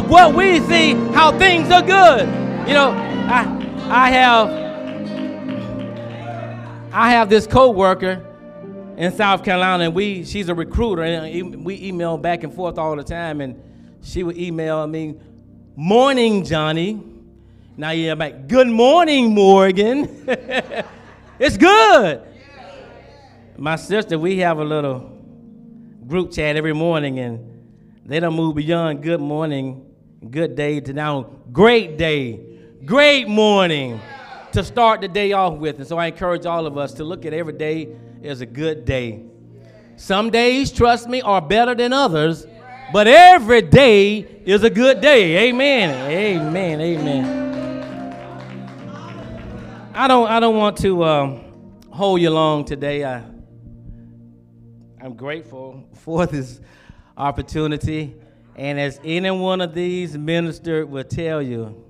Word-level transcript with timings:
what 0.00 0.34
we 0.34 0.60
see, 0.60 0.94
how 1.12 1.36
things 1.38 1.70
are 1.70 1.82
good. 1.82 2.26
You 2.68 2.74
know, 2.74 2.90
I 2.90 3.44
I 3.88 4.10
have 4.10 4.48
I 6.92 7.10
have 7.10 7.28
this 7.28 7.46
co-worker 7.46 8.24
in 8.96 9.12
South 9.12 9.44
Carolina, 9.44 9.84
and 9.84 9.94
we 9.94 10.24
she's 10.24 10.48
a 10.48 10.54
recruiter, 10.54 11.02
and 11.02 11.64
we 11.64 11.82
email 11.82 12.16
back 12.16 12.42
and 12.42 12.52
forth 12.52 12.78
all 12.78 12.96
the 12.96 13.04
time, 13.04 13.40
and 13.40 13.62
she 14.02 14.22
would 14.22 14.36
email 14.38 14.86
me, 14.86 15.16
"Morning, 15.76 16.44
Johnny." 16.44 17.02
Now 17.76 17.90
you're 17.90 18.16
back. 18.16 18.48
Good 18.48 18.68
morning, 18.68 19.34
Morgan. 19.34 20.24
it's 21.38 21.58
good. 21.58 22.22
My 23.58 23.76
sister, 23.76 24.18
we 24.18 24.38
have 24.38 24.58
a 24.58 24.64
little 24.64 25.12
group 26.06 26.32
chat 26.32 26.56
every 26.56 26.72
morning, 26.72 27.18
and 27.18 27.56
they 28.06 28.20
don't 28.20 28.34
move 28.34 28.54
beyond 28.54 29.02
good 29.02 29.20
morning, 29.20 29.85
good 30.30 30.56
day 30.56 30.80
to 30.80 30.92
now 30.92 31.22
great 31.52 31.96
day, 31.96 32.40
great 32.84 33.28
morning 33.28 34.00
to 34.52 34.64
start 34.64 35.00
the 35.00 35.08
day 35.08 35.32
off 35.32 35.54
with. 35.54 35.78
And 35.78 35.86
so 35.86 35.98
I 35.98 36.06
encourage 36.06 36.46
all 36.46 36.66
of 36.66 36.78
us 36.78 36.94
to 36.94 37.04
look 37.04 37.26
at 37.26 37.32
every 37.32 37.52
day 37.52 37.94
as 38.24 38.40
a 38.40 38.46
good 38.46 38.84
day. 38.84 39.22
Some 39.96 40.30
days, 40.30 40.72
trust 40.72 41.08
me, 41.08 41.20
are 41.20 41.40
better 41.40 41.74
than 41.74 41.92
others, 41.92 42.46
but 42.92 43.06
every 43.06 43.62
day 43.62 44.18
is 44.44 44.62
a 44.62 44.70
good 44.70 45.00
day. 45.00 45.48
Amen. 45.48 46.10
Amen. 46.10 46.80
Amen. 46.80 47.46
I 49.94 50.08
don't 50.08 50.28
I 50.28 50.40
don't 50.40 50.56
want 50.56 50.76
to 50.78 51.04
um, 51.04 51.44
hold 51.90 52.20
you 52.20 52.30
long 52.30 52.64
today. 52.64 53.04
I 53.04 53.22
I'm 55.00 55.14
grateful 55.14 55.88
for 55.94 56.26
this 56.26 56.60
opportunity. 57.16 58.14
And 58.56 58.80
as 58.80 58.98
any 59.04 59.30
one 59.30 59.60
of 59.60 59.74
these 59.74 60.16
ministers 60.16 60.86
will 60.86 61.04
tell 61.04 61.42
you, 61.42 61.84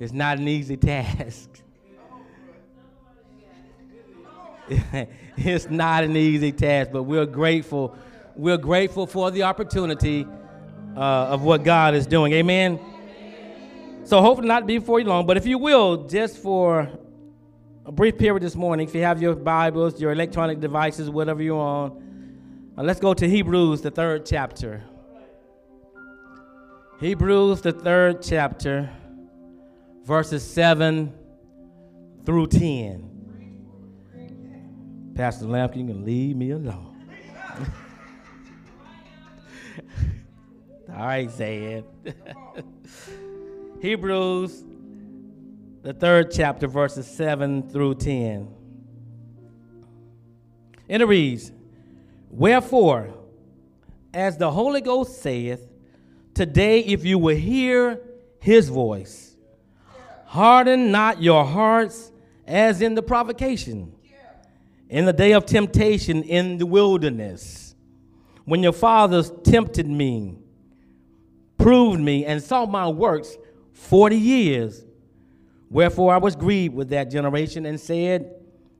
it's 0.00 0.12
not 0.12 0.38
an 0.38 0.48
easy 0.48 0.78
task. 0.78 1.50
it's 5.36 5.68
not 5.68 6.02
an 6.04 6.16
easy 6.16 6.50
task, 6.50 6.90
but 6.90 7.02
we're 7.02 7.26
grateful. 7.26 7.94
We're 8.34 8.56
grateful 8.56 9.06
for 9.06 9.30
the 9.30 9.42
opportunity 9.42 10.26
uh, 10.96 11.00
of 11.00 11.42
what 11.42 11.62
God 11.62 11.94
is 11.94 12.06
doing. 12.06 12.32
Amen. 12.32 12.80
So 14.04 14.22
hopefully 14.22 14.48
not 14.48 14.66
before 14.66 14.98
you 14.98 15.06
long, 15.06 15.26
but 15.26 15.36
if 15.36 15.46
you 15.46 15.58
will, 15.58 16.06
just 16.06 16.38
for 16.38 16.90
a 17.84 17.92
brief 17.92 18.16
period 18.16 18.42
this 18.42 18.54
morning, 18.54 18.88
if 18.88 18.94
you 18.94 19.02
have 19.02 19.20
your 19.20 19.34
Bibles, 19.34 20.00
your 20.00 20.12
electronic 20.12 20.58
devices, 20.58 21.10
whatever 21.10 21.42
you're 21.42 21.60
on, 21.60 22.03
now 22.76 22.82
let's 22.82 23.00
go 23.00 23.14
to 23.14 23.28
Hebrews, 23.28 23.82
the 23.82 23.90
third 23.90 24.26
chapter. 24.26 24.82
Hebrews, 27.00 27.60
the 27.60 27.72
third 27.72 28.22
chapter, 28.22 28.90
verses 30.04 30.42
7 30.42 31.12
through 32.24 32.46
10. 32.48 33.10
Pastor 35.14 35.46
Lamp, 35.46 35.76
you 35.76 35.86
can 35.86 36.04
leave 36.04 36.36
me 36.36 36.50
alone. 36.50 36.96
All 40.90 41.06
right, 41.06 41.40
it. 41.40 41.84
Hebrews, 43.80 44.64
the 45.82 45.92
third 45.92 46.30
chapter, 46.30 46.66
verses 46.66 47.06
7 47.06 47.68
through 47.68 47.96
10. 47.96 48.48
And 50.88 51.02
it 51.02 51.06
reads, 51.06 51.52
Wherefore, 52.34 53.14
as 54.12 54.36
the 54.36 54.50
Holy 54.50 54.80
Ghost 54.80 55.22
saith, 55.22 55.70
today 56.34 56.80
if 56.80 57.04
you 57.04 57.16
will 57.16 57.36
hear 57.36 58.00
his 58.40 58.68
voice, 58.68 59.36
harden 60.26 60.90
not 60.90 61.22
your 61.22 61.44
hearts 61.44 62.10
as 62.44 62.82
in 62.82 62.96
the 62.96 63.02
provocation, 63.02 63.92
in 64.88 65.04
the 65.04 65.12
day 65.12 65.30
of 65.30 65.46
temptation 65.46 66.24
in 66.24 66.58
the 66.58 66.66
wilderness, 66.66 67.76
when 68.46 68.64
your 68.64 68.72
fathers 68.72 69.30
tempted 69.44 69.86
me, 69.86 70.36
proved 71.56 72.00
me, 72.00 72.24
and 72.24 72.42
saw 72.42 72.66
my 72.66 72.88
works 72.88 73.36
forty 73.72 74.18
years. 74.18 74.84
Wherefore 75.70 76.12
I 76.12 76.18
was 76.18 76.34
grieved 76.34 76.74
with 76.74 76.88
that 76.88 77.12
generation 77.12 77.64
and 77.64 77.78
said, 77.78 78.34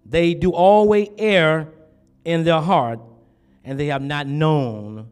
They 0.04 0.34
do 0.34 0.50
always 0.50 1.08
err 1.18 1.68
in 2.24 2.42
their 2.42 2.60
heart 2.60 2.98
and 3.64 3.78
they 3.78 3.86
have 3.86 4.02
not 4.02 4.26
known 4.26 5.08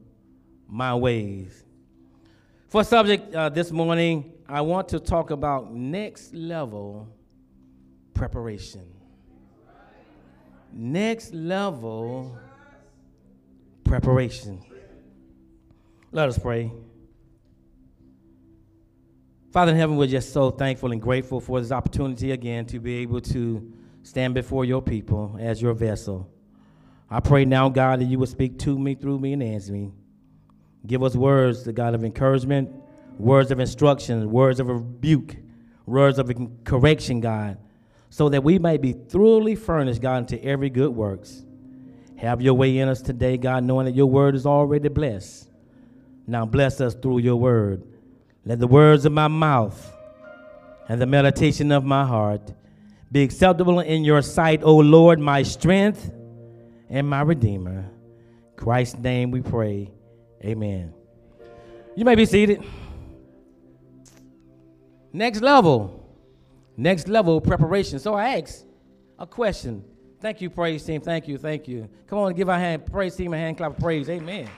my 0.69 0.95
ways. 0.95 1.65
For 2.69 2.85
subject 2.85 3.35
uh, 3.35 3.49
this 3.49 3.71
morning, 3.71 4.33
I 4.49 4.61
want 4.61 4.89
to 4.89 5.01
talk 5.01 5.31
about 5.31 5.73
next 5.73 6.35
level 6.35 7.09
preparation. 8.15 8.87
Next 10.73 11.35
level 11.35 12.39
preparation. 13.85 14.63
Let 16.11 16.29
us 16.29 16.39
pray. 16.39 16.73
Father 19.51 19.73
in 19.73 19.79
heaven, 19.79 19.97
we're 19.99 20.07
just 20.07 20.33
so 20.33 20.51
thankful 20.51 20.93
and 20.93 21.03
grateful 21.03 21.39
for 21.39 21.61
this 21.61 21.73
opportunity 21.73 22.31
again 22.31 22.65
to 22.67 22.79
be 22.79 22.97
able 22.97 23.21
to 23.21 23.71
stand 24.03 24.33
before 24.33 24.65
your 24.65 24.81
people 24.81 25.37
as 25.39 25.61
your 25.61 25.75
vessel. 25.75 26.32
I 27.13 27.21
pray 27.21 27.45
now, 27.45 27.69
God, 27.69 28.01
that 28.01 28.07
you 28.07 28.19
will 28.19 28.27
speak 28.27 28.59
to 28.61 28.79
me, 28.79 28.95
through 28.95 29.19
me, 29.19 29.35
and 29.35 29.43
answer 29.43 29.71
me. 29.71 29.93
Give 30.87 31.03
us 31.03 31.15
words, 31.15 31.63
the 31.63 31.73
God 31.75 31.95
of 31.95 32.05
encouragement, 32.05 32.71
words 33.19 33.51
of 33.51 33.61
instruction, 33.61 34.31
words 34.31 34.61
of 34.61 34.69
rebuke, 34.69 35.37
words 35.85 36.19
of 36.19 36.33
correction, 36.65 37.21
God, 37.21 37.59
so 38.09 38.31
that 38.31 38.43
we 38.43 38.59
may 38.59 38.79
be 38.79 38.95
thoroughly 38.95 39.55
furnished, 39.55 40.01
God, 40.01 40.31
into 40.31 40.43
every 40.43 40.71
good 40.71 40.89
works. 40.89 41.45
Have 42.17 42.41
your 42.41 42.55
way 42.55 42.79
in 42.79 42.89
us 42.89 43.03
today, 43.03 43.37
God, 43.37 43.65
knowing 43.65 43.85
that 43.85 43.95
your 43.95 44.07
word 44.07 44.35
is 44.35 44.47
already 44.47 44.89
blessed. 44.89 45.51
Now 46.27 46.47
bless 46.47 46.81
us 46.81 46.95
through 46.95 47.19
your 47.19 47.37
word. 47.37 47.83
Let 48.47 48.59
the 48.59 48.67
words 48.67 49.05
of 49.05 49.13
my 49.13 49.29
mouth 49.29 49.95
and 50.89 50.99
the 50.99 51.07
meditation 51.07 51.73
of 51.73 51.85
my 51.85 52.07
heart 52.07 52.55
be 53.11 53.23
acceptable 53.23 53.81
in 53.81 54.03
your 54.03 54.23
sight, 54.23 54.63
O 54.63 54.77
Lord, 54.77 55.21
my 55.21 55.43
strength 55.43 56.11
and 56.93 57.09
my 57.09 57.23
Redeemer. 57.23 57.91
Christ's 58.55 58.99
name 58.99 59.31
we 59.31 59.41
pray. 59.41 59.91
Amen. 60.45 60.93
You 61.97 62.05
may 62.05 62.15
be 62.15 62.27
seated. 62.27 62.63
Next 65.13 65.41
level. 65.41 66.07
Next 66.77 67.09
level 67.09 67.41
preparation. 67.41 67.99
So 67.99 68.15
I 68.15 68.39
ask 68.39 68.65
a 69.19 69.27
question. 69.27 69.85
Thank 70.21 70.43
you, 70.43 70.51
praise 70.51 70.85
team. 70.85 71.01
Thank 71.01 71.27
you, 71.27 71.39
thank 71.39 71.67
you. 71.67 71.89
Come 72.07 72.19
on, 72.19 72.35
give 72.35 72.49
our 72.49 72.59
hand, 72.59 72.87
praise 72.87 73.17
team 73.17 73.33
a 73.33 73.39
hand 73.39 73.57
clap 73.57 73.73
of 73.73 73.79
praise. 73.79 74.09
Amen. 74.09 74.49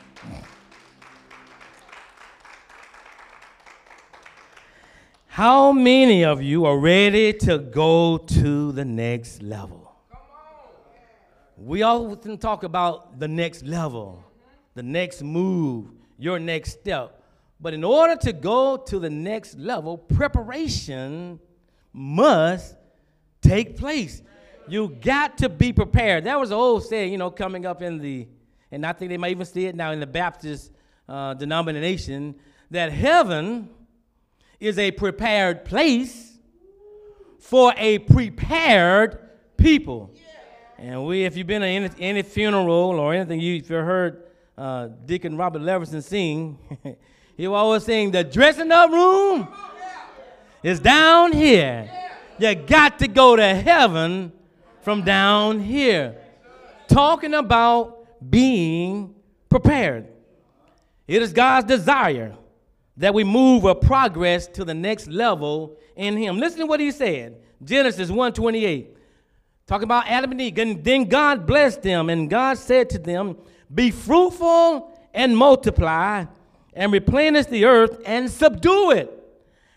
How 5.28 5.72
many 5.72 6.25
of 6.25 6.43
you 6.43 6.65
are 6.66 6.78
ready 6.78 7.33
to 7.33 7.59
go 7.59 8.19
to 8.19 8.72
the 8.72 8.84
next 8.84 9.43
level? 9.43 9.84
We 11.64 11.82
often 11.82 12.36
talk 12.36 12.62
about 12.62 13.19
the 13.19 13.26
next 13.26 13.64
level, 13.64 14.22
the 14.75 14.82
next 14.82 15.22
move, 15.22 15.92
your 16.19 16.38
next 16.38 16.72
step. 16.72 17.22
But 17.58 17.72
in 17.72 17.82
order 17.82 18.16
to 18.16 18.34
go 18.34 18.76
to 18.76 18.98
the 18.98 19.08
next 19.08 19.58
level, 19.58 19.97
preparation 19.97 21.41
must 21.91 22.76
take 23.41 23.78
place. 23.78 24.20
You 24.69 24.88
got 25.00 25.38
to 25.38 25.48
be 25.48 25.72
prepared. 25.72 26.24
That 26.24 26.38
was 26.38 26.50
an 26.50 26.58
old 26.58 26.84
saying, 26.84 27.12
you 27.12 27.16
know, 27.16 27.30
coming 27.30 27.64
up 27.64 27.80
in 27.80 27.98
the, 27.98 28.28
and 28.70 28.84
I 28.84 28.92
think 28.92 29.08
they 29.08 29.16
might 29.16 29.30
even 29.30 29.47
see 29.47 29.64
it 29.64 29.74
now 29.74 29.92
in 29.92 30.00
the 30.00 30.06
Baptist 30.06 30.70
uh, 31.08 31.32
denomination, 31.32 32.34
that 32.72 32.92
heaven 32.92 33.71
is 34.60 34.78
a 34.78 34.91
prepared 34.91 35.65
place 35.65 36.36
for 37.39 37.72
a 37.78 38.00
prepared 38.00 39.18
people. 39.56 40.12
And 40.78 41.06
we, 41.06 41.24
if 41.24 41.36
you've 41.36 41.47
been 41.47 41.62
to 41.62 41.66
any, 41.66 41.91
any 41.98 42.22
funeral 42.22 42.98
or 42.98 43.15
anything, 43.15 43.41
you, 43.41 43.56
if 43.56 43.71
you 43.71 43.76
heard 43.76 44.24
uh, 44.59 44.88
Deacon 45.06 45.36
Robert 45.36 45.62
Leverson 45.62 46.03
sing, 46.03 46.59
he 47.36 47.47
always 47.47 47.84
saying, 47.84 48.10
the 48.10 48.24
dressing 48.24 48.71
up 48.72 48.91
room 48.91 49.48
is 50.62 50.80
down 50.80 51.32
here. 51.32 51.91
You 52.38 52.54
got 52.54 52.98
to 52.98 53.09
go 53.09 53.36
to 53.36 53.54
heaven 53.54 54.32
from 54.82 55.03
down 55.03 55.60
here. 55.60 56.16
Talking 56.88 57.34
about 57.34 58.06
being 58.30 59.15
prepared. 59.48 60.09
It 61.06 61.22
is 61.22 61.32
God's 61.32 61.66
desire 61.66 62.34
that 62.97 63.15
we 63.15 63.24
move 63.24 63.65
or 63.65 63.74
progress 63.74 64.47
to 64.48 64.65
the 64.65 64.74
next 64.74 65.09
level 65.09 65.77
in 65.97 66.16
Him. 66.16 66.38
Listen 66.38 66.60
to 66.60 66.66
what 66.66 66.80
He 66.80 66.91
said 66.91 67.36
Genesis 67.62 68.09
128. 68.09 68.93
Talking 69.66 69.84
about 69.84 70.07
Adam 70.07 70.33
and 70.33 70.41
Eve. 70.41 70.59
And 70.59 70.84
then 70.84 71.05
God 71.05 71.47
blessed 71.47 71.83
them, 71.83 72.11
and 72.11 72.28
God 72.28 72.59
said 72.59 72.91
to 72.91 72.99
them, 72.99 73.37
Be 73.75 73.91
fruitful 73.91 74.99
and 75.15 75.37
multiply, 75.37 76.25
and 76.75 76.93
replenish 76.93 77.47
the 77.47 77.65
earth 77.65 78.01
and 78.05 78.31
subdue 78.31 78.91
it. 78.91 79.11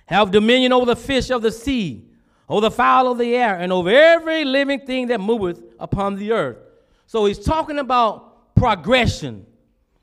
Have 0.08 0.32
dominion 0.32 0.74
over 0.74 0.86
the 0.86 0.96
fish 0.96 1.30
of 1.30 1.42
the 1.42 1.52
sea, 1.52 2.06
over 2.50 2.62
the 2.62 2.72
fowl 2.72 3.12
of 3.12 3.18
the 3.18 3.36
air, 3.36 3.58
and 3.58 3.72
over 3.72 3.90
every 3.90 4.46
living 4.46 4.80
thing 4.86 5.08
that 5.08 5.20
moveth 5.20 5.62
upon 5.80 6.16
the 6.16 6.32
earth. 6.32 6.58
So 7.06 7.26
he's 7.26 7.40
talking 7.40 7.80
about 7.80 8.56
progression. 8.56 9.46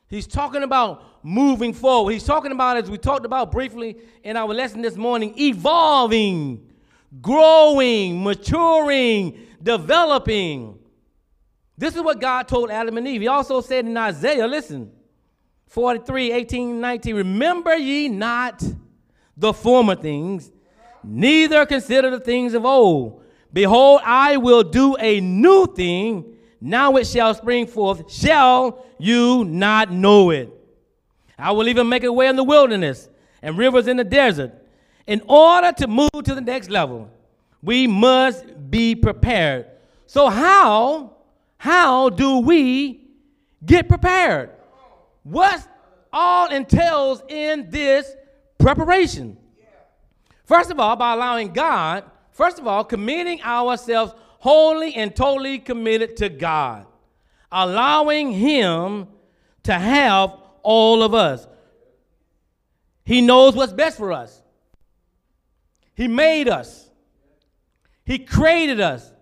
He's 0.09 0.27
talking 0.27 0.63
about 0.63 1.03
moving 1.25 1.73
forward. 1.73 2.13
He's 2.13 2.25
talking 2.25 2.53
about, 2.53 2.77
as 2.77 2.91
we 2.91 2.99
talked 2.99 3.27
about 3.27 3.51
briefly 3.51 3.97
in 4.23 4.37
our 4.37 4.49
lesson 4.49 4.83
this 4.83 4.97
morning, 4.97 5.35
evolving, 5.39 6.71
growing, 7.21 8.23
maturing, 8.23 9.39
developing. 9.65 10.79
This 11.77 11.97
is 11.97 12.03
what 12.03 12.21
God 12.21 12.47
told 12.47 12.71
Adam 12.71 12.97
and 12.99 13.09
Eve. 13.09 13.23
He 13.23 13.27
also 13.27 13.61
said 13.61 13.87
in 13.87 13.97
Isaiah, 13.97 14.47
listen, 14.47 14.93
43, 15.69 16.31
18, 16.31 16.81
19, 16.81 17.17
remember 17.17 17.75
ye 17.75 18.09
not 18.09 18.63
the 19.37 19.53
former 19.53 19.97
things, 19.97 20.53
neither 21.03 21.67
consider 21.67 22.11
the 22.11 22.21
things 22.21 22.55
of 22.55 22.65
old. 22.65 23.23
Behold, 23.53 24.01
I 24.05 24.37
will 24.37 24.63
do 24.63 24.97
a 24.99 25.21
new 25.21 25.67
thing. 25.75 26.37
Now 26.61 26.97
it 26.97 27.07
shall 27.07 27.35
spring 27.35 27.67
forth. 27.67 28.13
Shall 28.13 28.85
you 28.99 29.45
not 29.45 29.91
know 29.91 30.31
it? 30.31 30.51
I 31.39 31.51
will 31.53 31.69
even 31.69 31.89
make 31.89 32.05
a 32.05 32.13
way 32.13 32.29
in 32.29 32.37
the 32.37 32.45
wilderness 32.45 33.09
and 33.43 33.59
rivers 33.59 33.89
in 33.89 33.97
the 33.97 34.05
desert. 34.05 34.53
In 35.07 35.23
order 35.29 35.73
to 35.73 35.87
move 35.87 36.11
to 36.25 36.35
the 36.35 36.41
next 36.41 36.71
level, 36.71 37.11
we 37.65 37.87
must 37.87 38.45
be 38.71 38.95
prepared. 38.95 39.67
So, 40.07 40.29
how, 40.29 41.17
how 41.57 42.11
do 42.11 42.41
we 42.41 43.01
get 43.65 43.89
prepared? 43.89 44.51
What 45.23 45.67
all 46.13 46.51
entails 46.51 47.23
in 47.29 47.71
this 47.71 48.15
preparation? 48.59 49.39
First 50.45 50.71
of 50.71 50.79
all, 50.79 50.95
by 50.95 51.15
allowing 51.15 51.53
God, 51.53 52.05
first 52.33 52.59
of 52.59 52.67
all, 52.67 52.85
committing 52.85 53.43
ourselves 53.43 54.13
wholly 54.39 54.95
and 54.95 55.17
totally 55.17 55.59
committed 55.59 56.19
to 56.19 56.29
God, 56.29 56.87
allowing 57.51 58.31
Him 58.33 59.09
to 59.63 59.73
have 59.73 60.37
all 60.63 61.03
of 61.03 61.15
us. 61.15 61.47
He 63.07 63.23
knows 63.23 63.55
what's 63.55 63.73
best 63.73 63.97
for 63.97 64.13
us. 64.13 64.43
He 65.95 66.09
made 66.09 66.49
us. 66.49 66.84
He 68.05 68.19
created 68.19 68.81
us. 68.81 69.13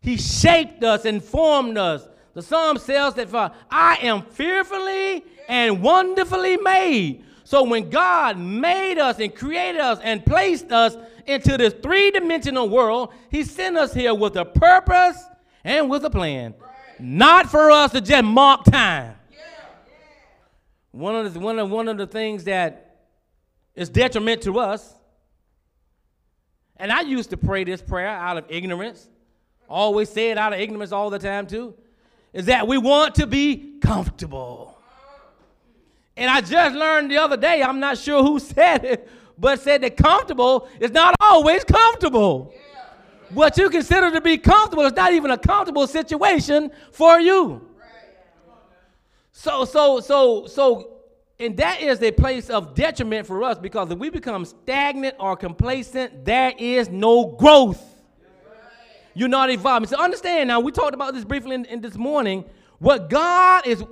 He 0.00 0.16
shaped 0.16 0.82
us 0.84 1.04
and 1.04 1.22
formed 1.22 1.78
us. 1.78 2.08
The 2.34 2.42
psalm 2.42 2.78
says 2.78 3.14
that 3.14 3.28
for 3.28 3.50
I 3.70 3.96
am 4.02 4.22
fearfully 4.22 5.24
and 5.48 5.82
wonderfully 5.82 6.56
made. 6.56 7.24
So 7.44 7.62
when 7.62 7.90
God 7.90 8.38
made 8.38 8.98
us 8.98 9.20
and 9.20 9.34
created 9.34 9.80
us 9.80 9.98
and 10.02 10.24
placed 10.24 10.72
us 10.72 10.96
into 11.26 11.56
this 11.56 11.74
three-dimensional 11.82 12.68
world, 12.68 13.12
he 13.30 13.44
sent 13.44 13.76
us 13.76 13.94
here 13.94 14.14
with 14.14 14.36
a 14.36 14.44
purpose 14.44 15.22
and 15.64 15.88
with 15.88 16.04
a 16.04 16.10
plan. 16.10 16.54
Not 16.98 17.50
for 17.50 17.70
us 17.70 17.92
to 17.92 18.00
just 18.00 18.24
mark 18.24 18.64
time. 18.64 19.14
One 20.90 21.14
of 21.14 21.34
the, 21.34 21.40
one 21.40 21.58
of, 21.58 21.70
one 21.70 21.88
of 21.88 21.98
the 21.98 22.06
things 22.06 22.44
that 22.44 22.96
is 23.74 23.88
detriment 23.88 24.42
to 24.42 24.58
us, 24.58 24.94
and 26.78 26.92
I 26.92 27.00
used 27.02 27.30
to 27.30 27.36
pray 27.36 27.64
this 27.64 27.82
prayer 27.82 28.08
out 28.08 28.36
of 28.36 28.44
ignorance, 28.48 29.08
always 29.68 30.08
say 30.08 30.30
it 30.30 30.38
out 30.38 30.52
of 30.52 30.60
ignorance 30.60 30.92
all 30.92 31.10
the 31.10 31.18
time 31.18 31.46
too, 31.46 31.74
is 32.32 32.46
that 32.46 32.66
we 32.68 32.78
want 32.78 33.14
to 33.16 33.26
be 33.26 33.78
comfortable. 33.80 34.78
And 36.16 36.30
I 36.30 36.40
just 36.40 36.74
learned 36.74 37.10
the 37.10 37.18
other 37.18 37.36
day, 37.36 37.62
I'm 37.62 37.80
not 37.80 37.98
sure 37.98 38.22
who 38.22 38.38
said 38.40 38.84
it, 38.84 39.08
but 39.38 39.60
said 39.60 39.82
that 39.82 39.96
comfortable 39.96 40.68
is 40.80 40.90
not 40.90 41.14
always 41.20 41.64
comfortable. 41.64 42.54
What 43.30 43.56
you 43.58 43.68
consider 43.70 44.10
to 44.12 44.20
be 44.20 44.38
comfortable 44.38 44.84
is 44.84 44.92
not 44.92 45.12
even 45.12 45.30
a 45.30 45.38
comfortable 45.38 45.86
situation 45.86 46.70
for 46.92 47.18
you. 47.18 47.68
So, 49.32 49.64
so, 49.64 50.00
so, 50.00 50.46
so, 50.46 50.95
and 51.38 51.56
that 51.58 51.82
is 51.82 52.02
a 52.02 52.10
place 52.10 52.48
of 52.48 52.74
detriment 52.74 53.26
for 53.26 53.42
us 53.42 53.58
because 53.58 53.90
if 53.90 53.98
we 53.98 54.08
become 54.08 54.44
stagnant 54.44 55.16
or 55.20 55.36
complacent, 55.36 56.24
there 56.24 56.52
is 56.56 56.88
no 56.88 57.26
growth. 57.26 57.82
You're 59.14 59.28
not 59.28 59.50
evolving. 59.50 59.88
So 59.88 59.98
understand 59.98 60.48
now, 60.48 60.60
we 60.60 60.72
talked 60.72 60.94
about 60.94 61.14
this 61.14 61.24
briefly 61.24 61.54
in, 61.54 61.64
in 61.66 61.80
this 61.80 61.96
morning. 61.96 62.44
What 62.78 63.08
God 63.10 63.66
is, 63.66 63.82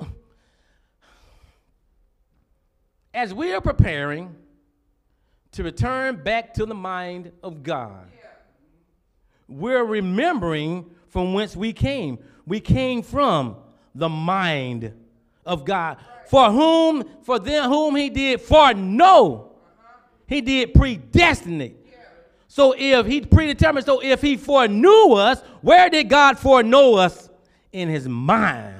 as 3.13 3.33
we 3.33 3.53
are 3.53 3.61
preparing 3.61 4.35
to 5.53 5.63
return 5.63 6.23
back 6.23 6.55
to 6.55 6.67
the 6.67 6.75
mind 6.75 7.33
of 7.43 7.63
God, 7.63 8.07
we're 9.49 9.85
remembering 9.85 10.91
from 11.09 11.35
whence 11.35 11.55
we 11.55 11.73
came. 11.73 12.19
We 12.47 12.61
came 12.61 13.03
from 13.03 13.57
the 13.95 14.09
mind 14.09 14.93
of 15.47 15.65
God. 15.65 15.99
For 16.27 16.51
whom, 16.51 17.05
for 17.23 17.39
them 17.39 17.71
whom 17.71 17.97
he 17.97 18.11
did 18.11 18.41
foreknow, 18.41 19.53
he 20.27 20.41
did 20.41 20.75
predestinate. 20.75 21.77
So 22.49 22.75
if 22.79 23.07
he 23.07 23.21
predetermined, 23.21 23.85
so 23.85 24.01
if 24.01 24.23
he 24.23 24.37
foreknew 24.37 25.15
us, 25.15 25.41
where 25.61 25.91
did 25.91 26.09
God 26.09 26.39
foreknow 26.39 26.95
us? 26.95 27.29
In 27.73 27.89
his 27.89 28.09
mind. 28.09 28.77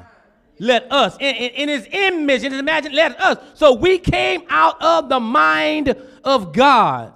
Let 0.61 0.93
us, 0.93 1.17
in, 1.19 1.35
in, 1.35 1.51
in 1.51 1.69
his 1.69 1.89
image, 1.91 2.45
in 2.45 2.53
his 2.53 2.61
imagine, 2.61 2.93
let 2.93 3.21
us. 3.21 3.39
So 3.55 3.75
we 3.75 3.99
came 3.99 4.45
out 4.49 4.81
of 4.81 5.09
the 5.09 5.19
mind 5.19 5.97
of 6.23 6.53
God. 6.53 7.13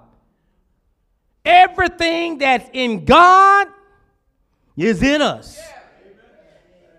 Everything 1.44 2.38
that's 2.38 2.68
in 2.72 3.04
God 3.04 3.68
is 4.76 5.02
in 5.02 5.22
us. 5.22 5.56
Yeah. 5.56 5.77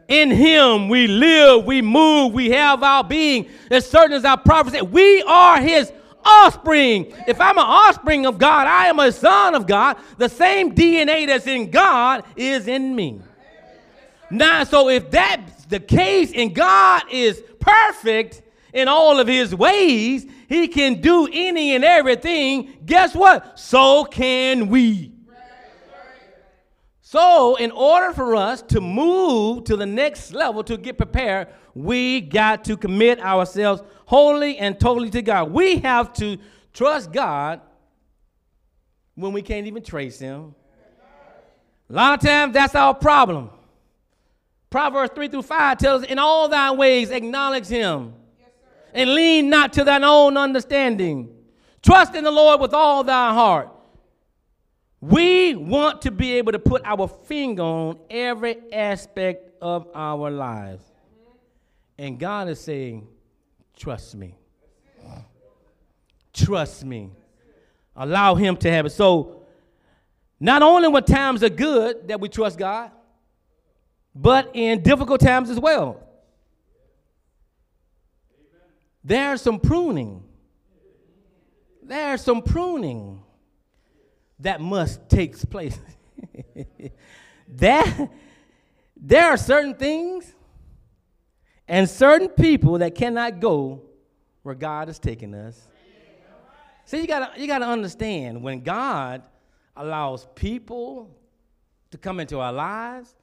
In 0.09 0.31
him 0.31 0.89
we 0.89 1.07
live, 1.07 1.65
we 1.65 1.81
move, 1.83 2.33
we 2.33 2.49
have 2.49 2.81
our 2.81 3.03
being. 3.03 3.47
As 3.69 3.89
certain 3.89 4.13
as 4.13 4.25
our 4.25 4.37
prophet 4.37 4.73
said, 4.73 4.91
we 4.91 5.21
are 5.21 5.61
his 5.61 5.93
offspring. 6.25 7.13
If 7.27 7.39
I'm 7.39 7.57
an 7.57 7.65
offspring 7.65 8.25
of 8.25 8.39
God, 8.39 8.67
I 8.67 8.87
am 8.87 8.99
a 8.99 9.11
son 9.11 9.53
of 9.53 9.67
God. 9.67 9.97
The 10.17 10.27
same 10.27 10.73
DNA 10.73 11.27
that's 11.27 11.45
in 11.47 11.69
God 11.69 12.23
is 12.35 12.67
in 12.67 12.95
me. 12.95 13.21
Now, 14.31 14.63
so 14.63 14.89
if 14.89 15.11
that's 15.11 15.65
the 15.65 15.79
case 15.79 16.31
and 16.35 16.53
God 16.53 17.03
is 17.11 17.41
perfect 17.59 18.41
in 18.73 18.87
all 18.87 19.19
of 19.19 19.27
his 19.27 19.53
ways, 19.53 20.25
he 20.47 20.67
can 20.67 21.01
do 21.01 21.27
any 21.31 21.75
and 21.75 21.83
everything. 21.83 22.77
Guess 22.85 23.15
what? 23.15 23.59
So 23.59 24.05
can 24.05 24.69
we. 24.69 25.11
So, 27.11 27.55
in 27.55 27.71
order 27.71 28.13
for 28.13 28.35
us 28.35 28.61
to 28.61 28.79
move 28.79 29.63
to 29.63 29.75
the 29.75 29.85
next 29.87 30.31
level, 30.31 30.63
to 30.65 30.77
get 30.77 30.95
prepared, 30.95 31.47
we 31.73 32.21
got 32.21 32.63
to 32.65 32.77
commit 32.77 33.19
ourselves 33.19 33.81
wholly 34.05 34.59
and 34.59 34.79
totally 34.79 35.09
to 35.09 35.23
God. 35.23 35.49
We 35.49 35.79
have 35.79 36.13
to 36.17 36.37
trust 36.71 37.11
God 37.11 37.61
when 39.15 39.33
we 39.33 39.41
can't 39.41 39.65
even 39.65 39.81
trace 39.81 40.19
Him. 40.19 40.53
A 41.89 41.93
lot 41.93 42.19
of 42.19 42.29
times, 42.29 42.53
that's 42.53 42.75
our 42.75 42.93
problem. 42.93 43.49
Proverbs 44.69 45.11
3 45.15 45.29
through 45.29 45.41
5 45.41 45.79
tells 45.79 46.03
us, 46.03 46.09
In 46.09 46.19
all 46.19 46.47
thy 46.47 46.69
ways 46.73 47.09
acknowledge 47.09 47.65
Him, 47.65 48.13
and 48.93 49.15
lean 49.15 49.49
not 49.49 49.73
to 49.73 49.83
thine 49.83 50.03
own 50.03 50.37
understanding. 50.37 51.35
Trust 51.81 52.13
in 52.13 52.23
the 52.23 52.29
Lord 52.29 52.61
with 52.61 52.75
all 52.75 53.03
thy 53.03 53.33
heart 53.33 53.69
we 55.01 55.55
want 55.55 56.01
to 56.01 56.11
be 56.11 56.33
able 56.33 56.51
to 56.51 56.59
put 56.59 56.81
our 56.83 57.07
finger 57.07 57.63
on 57.63 57.99
every 58.09 58.57
aspect 58.73 59.53
of 59.61 59.87
our 59.95 60.29
lives. 60.29 60.83
And 61.97 62.19
God 62.19 62.49
is 62.49 62.59
saying, 62.59 63.07
Trust 63.75 64.15
me. 64.15 64.35
Trust 66.33 66.83
me. 66.83 67.11
Allow 67.95 68.35
Him 68.35 68.57
to 68.57 68.71
have 68.71 68.85
it. 68.85 68.89
So, 68.91 69.43
not 70.39 70.61
only 70.61 70.87
when 70.89 71.03
times 71.03 71.43
are 71.43 71.49
good 71.49 72.07
that 72.09 72.19
we 72.19 72.27
trust 72.29 72.57
God, 72.57 72.91
but 74.13 74.51
in 74.53 74.83
difficult 74.83 75.21
times 75.21 75.49
as 75.49 75.59
well. 75.59 76.03
There's 79.03 79.41
some 79.41 79.59
pruning. 79.59 80.23
There's 81.81 82.21
some 82.21 82.41
pruning 82.41 83.23
that 84.39 84.61
must 84.61 85.09
takes 85.09 85.43
place. 85.45 85.77
that 87.49 88.09
there 88.95 89.27
are 89.27 89.37
certain 89.37 89.75
things 89.75 90.33
and 91.67 91.89
certain 91.89 92.29
people 92.29 92.79
that 92.79 92.95
cannot 92.95 93.39
go 93.39 93.81
where 94.43 94.55
God 94.55 94.87
has 94.87 94.99
taken 94.99 95.33
us. 95.33 95.67
See, 96.85 97.01
you 97.01 97.07
gotta 97.07 97.39
you 97.39 97.45
gotta 97.45 97.67
understand 97.67 98.41
when 98.41 98.61
God 98.61 99.21
allows 99.75 100.27
people 100.33 101.15
to 101.91 101.97
come 101.97 102.19
into 102.19 102.39
our 102.39 102.51
lives, 102.51 103.15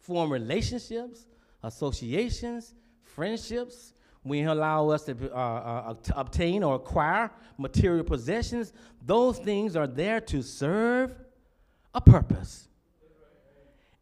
form 0.00 0.32
relationships, 0.32 1.26
associations, 1.62 2.74
friendships, 3.02 3.92
when 4.26 4.40
He 4.40 4.44
allow 4.44 4.88
us 4.90 5.04
to, 5.04 5.16
uh, 5.32 5.36
uh, 5.36 5.94
obtain 6.14 6.62
or 6.62 6.74
acquire 6.74 7.30
material 7.58 8.04
possessions, 8.04 8.72
those 9.04 9.38
things 9.38 9.76
are 9.76 9.86
there 9.86 10.20
to 10.20 10.42
serve 10.42 11.14
a 11.94 12.00
purpose. 12.00 12.68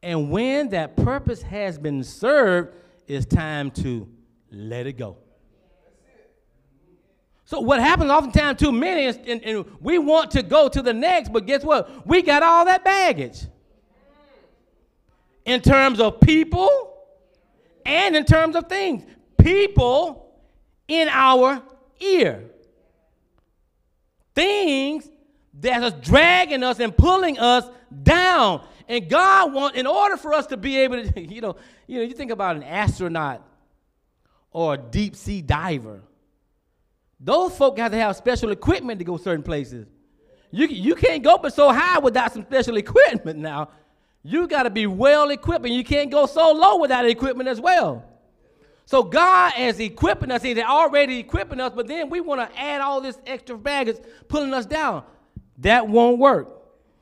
And 0.03 0.31
when 0.31 0.71
that 0.71 0.97
purpose 0.97 1.43
has 1.43 1.79
been 1.79 2.03
served, 2.03 2.75
it's 3.07 3.27
time 3.27 3.71
to 3.73 4.09
let 4.51 4.87
it 4.87 4.95
go. 4.95 5.19
So 7.47 7.61
what 7.61 7.81
happens 7.81 8.11
oftentimes 8.11 8.59
too 8.59 8.73
many 8.73 9.05
is, 9.05 9.19
and, 9.27 9.43
and 9.45 9.65
we 9.81 9.99
want 9.99 10.31
to 10.33 10.43
go 10.43 10.69
to 10.69 10.81
the 10.81 10.95
next, 10.95 11.33
but 11.33 11.47
guess 11.47 11.63
what? 11.63 12.07
We 12.07 12.23
got 12.23 12.43
all 12.43 12.65
that 12.65 12.83
baggage. 12.83 13.43
In 15.45 15.61
terms 15.61 16.01
of 16.01 16.21
people 16.21 16.95
and 17.85 18.17
in 18.17 18.25
terms 18.25 18.57
of 18.57 18.69
things. 18.69 19.05
People 19.45 20.35
in 20.89 21.09
our 21.09 21.63
ear. 22.01 22.51
Things 24.35 25.09
that 25.61 25.83
are 25.83 26.01
dragging 26.01 26.63
us 26.63 26.81
and 26.81 26.97
pulling 26.97 27.39
us 27.39 27.65
down. 28.03 28.67
And 28.89 29.09
God 29.09 29.53
wants, 29.53 29.79
in 29.79 29.87
order 29.87 30.17
for 30.17 30.35
us 30.35 30.47
to 30.49 30.57
be 30.57 30.79
able 30.79 31.05
to, 31.05 31.21
you 31.35 31.41
know, 31.41 31.57
you 31.87 31.99
know, 31.99 32.05
you 32.05 32.15
think 32.15 32.31
about 32.31 32.57
an 32.57 32.63
astronaut 32.63 33.47
or 34.51 34.75
a 34.75 34.79
deep 34.79 35.15
sea 35.15 35.43
diver 35.43 36.03
those 37.25 37.57
folk 37.57 37.79
have 37.79 37.93
to 37.93 37.99
have 37.99 38.17
special 38.17 38.51
equipment 38.51 38.99
to 38.99 39.05
go 39.05 39.17
certain 39.17 39.43
places. 39.43 39.87
You, 40.51 40.67
you 40.67 40.95
can't 40.95 41.23
go 41.23 41.39
but 41.39 41.55
so 41.55 41.73
high 41.73 41.99
without 41.99 42.33
some 42.33 42.45
special 42.45 42.77
equipment 42.85 43.39
now. 43.39 43.71
You 44.23 44.47
got 44.47 44.65
to 44.65 44.71
be 44.71 44.87
well 44.87 45.31
equipped, 45.31 45.65
and 45.65 45.75
you 45.75 45.85
can't 45.85 46.11
go 46.11 46.27
so 46.27 46.53
low 46.53 46.79
without 46.79 47.07
equipment 47.07 47.49
as 47.49 47.61
well. 47.61 48.05
So 48.87 49.03
God 49.03 49.55
is 49.59 49.81
equipping 49.81 50.31
us. 50.31 50.43
He's 50.43 50.59
already 50.59 51.19
equipping 51.19 51.61
us, 51.61 51.73
but 51.75 51.87
then 51.87 52.11
we 52.11 52.21
want 52.21 52.41
to 52.41 52.61
add 52.61 52.81
all 52.81 53.01
this 53.01 53.19
extra 53.27 53.57
baggage, 53.57 53.97
pulling 54.29 54.53
us 54.53 54.67
down. 54.67 55.05
That 55.59 55.89
won't 55.89 56.19
work. 56.19 56.49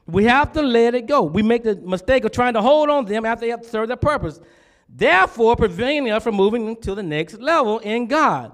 We 0.07 0.25
have 0.25 0.53
to 0.53 0.62
let 0.62 0.95
it 0.95 1.07
go. 1.07 1.23
We 1.23 1.43
make 1.43 1.62
the 1.65 1.77
mistake 1.77 2.25
of 2.25 2.33
trying 2.33 2.55
to 2.55 2.62
hold 2.62 2.89
on 2.91 3.07
to 3.07 3.12
them 3.12 3.25
after 3.25 3.47
they 3.47 3.51
have 3.51 3.65
served 3.65 3.91
their 3.91 3.97
purpose. 3.97 4.41
Therefore, 4.89 5.57
preventing 5.57 6.12
us 6.12 6.23
from 6.23 6.35
moving 6.35 6.77
to 6.83 6.95
the 6.95 7.03
next 7.03 7.41
level 7.41 7.79
in 7.79 8.07
God. 8.07 8.53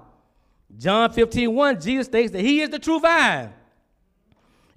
John 0.77 1.11
15, 1.11 1.53
1, 1.53 1.81
Jesus 1.81 2.05
states 2.05 2.31
that 2.31 2.41
he 2.41 2.61
is 2.61 2.69
the 2.69 2.79
true 2.79 2.99
vine. 2.99 3.53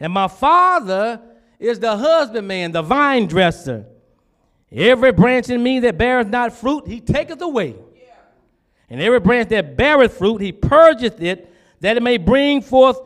And 0.00 0.12
my 0.12 0.28
father 0.28 1.20
is 1.58 1.78
the 1.78 1.96
husbandman, 1.96 2.72
the 2.72 2.82
vine 2.82 3.26
dresser. 3.26 3.86
Every 4.72 5.12
branch 5.12 5.50
in 5.50 5.62
me 5.62 5.80
that 5.80 5.98
beareth 5.98 6.28
not 6.28 6.52
fruit, 6.52 6.88
he 6.88 7.00
taketh 7.00 7.40
away. 7.40 7.76
And 8.92 9.00
every 9.00 9.20
branch 9.20 9.48
that 9.48 9.74
beareth 9.74 10.18
fruit, 10.18 10.42
he 10.42 10.52
purgeth 10.52 11.22
it, 11.22 11.50
that 11.80 11.96
it 11.96 12.02
may 12.02 12.18
bring 12.18 12.60
forth 12.60 13.00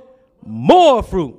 more 0.44 1.00
fruit. 1.00 1.36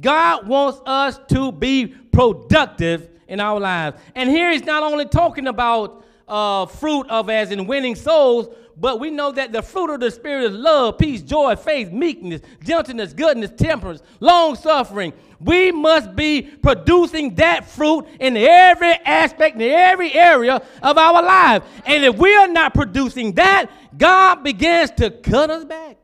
God 0.00 0.46
wants 0.46 0.80
us 0.86 1.18
to 1.30 1.50
be 1.50 1.88
productive 1.88 3.08
in 3.26 3.40
our 3.40 3.58
lives. 3.58 4.00
And 4.14 4.30
here 4.30 4.52
he's 4.52 4.62
not 4.62 4.84
only 4.84 5.04
talking 5.04 5.48
about 5.48 6.04
uh, 6.28 6.66
fruit 6.66 7.08
of 7.08 7.28
as 7.28 7.50
in 7.50 7.66
winning 7.66 7.96
souls, 7.96 8.54
but 8.76 9.00
we 9.00 9.10
know 9.10 9.32
that 9.32 9.50
the 9.50 9.62
fruit 9.62 9.92
of 9.92 9.98
the 9.98 10.12
Spirit 10.12 10.44
is 10.44 10.52
love, 10.52 10.96
peace, 10.96 11.20
joy, 11.20 11.56
faith, 11.56 11.90
meekness, 11.90 12.40
gentleness, 12.62 13.12
goodness, 13.12 13.50
temperance, 13.50 14.00
long 14.20 14.54
suffering. 14.54 15.12
We 15.40 15.70
must 15.70 16.16
be 16.16 16.42
producing 16.42 17.36
that 17.36 17.68
fruit 17.68 18.06
in 18.18 18.36
every 18.36 18.92
aspect, 18.92 19.56
in 19.56 19.62
every 19.62 20.12
area 20.12 20.60
of 20.82 20.98
our 20.98 21.22
life. 21.22 21.62
And 21.86 22.04
if 22.04 22.16
we 22.16 22.34
are 22.34 22.48
not 22.48 22.74
producing 22.74 23.32
that, 23.34 23.70
God 23.96 24.42
begins 24.42 24.90
to 24.92 25.10
cut 25.10 25.50
us 25.50 25.64
back. 25.64 25.96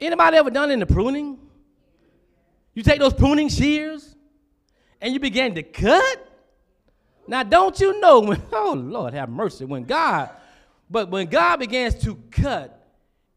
Anybody 0.00 0.36
ever 0.36 0.50
done 0.50 0.70
any 0.70 0.84
pruning? 0.84 1.38
You 2.74 2.82
take 2.82 3.00
those 3.00 3.12
pruning 3.12 3.48
shears 3.48 4.14
and 5.00 5.12
you 5.12 5.20
begin 5.20 5.54
to 5.56 5.62
cut. 5.62 6.26
Now, 7.26 7.42
don't 7.42 7.78
you 7.80 8.00
know 8.00 8.20
when, 8.20 8.42
oh 8.52 8.72
Lord, 8.72 9.14
have 9.14 9.28
mercy, 9.28 9.64
when 9.64 9.84
God 9.84 10.30
but 10.90 11.08
when 11.08 11.28
God 11.28 11.58
begins 11.58 11.94
to 12.02 12.16
cut 12.32 12.76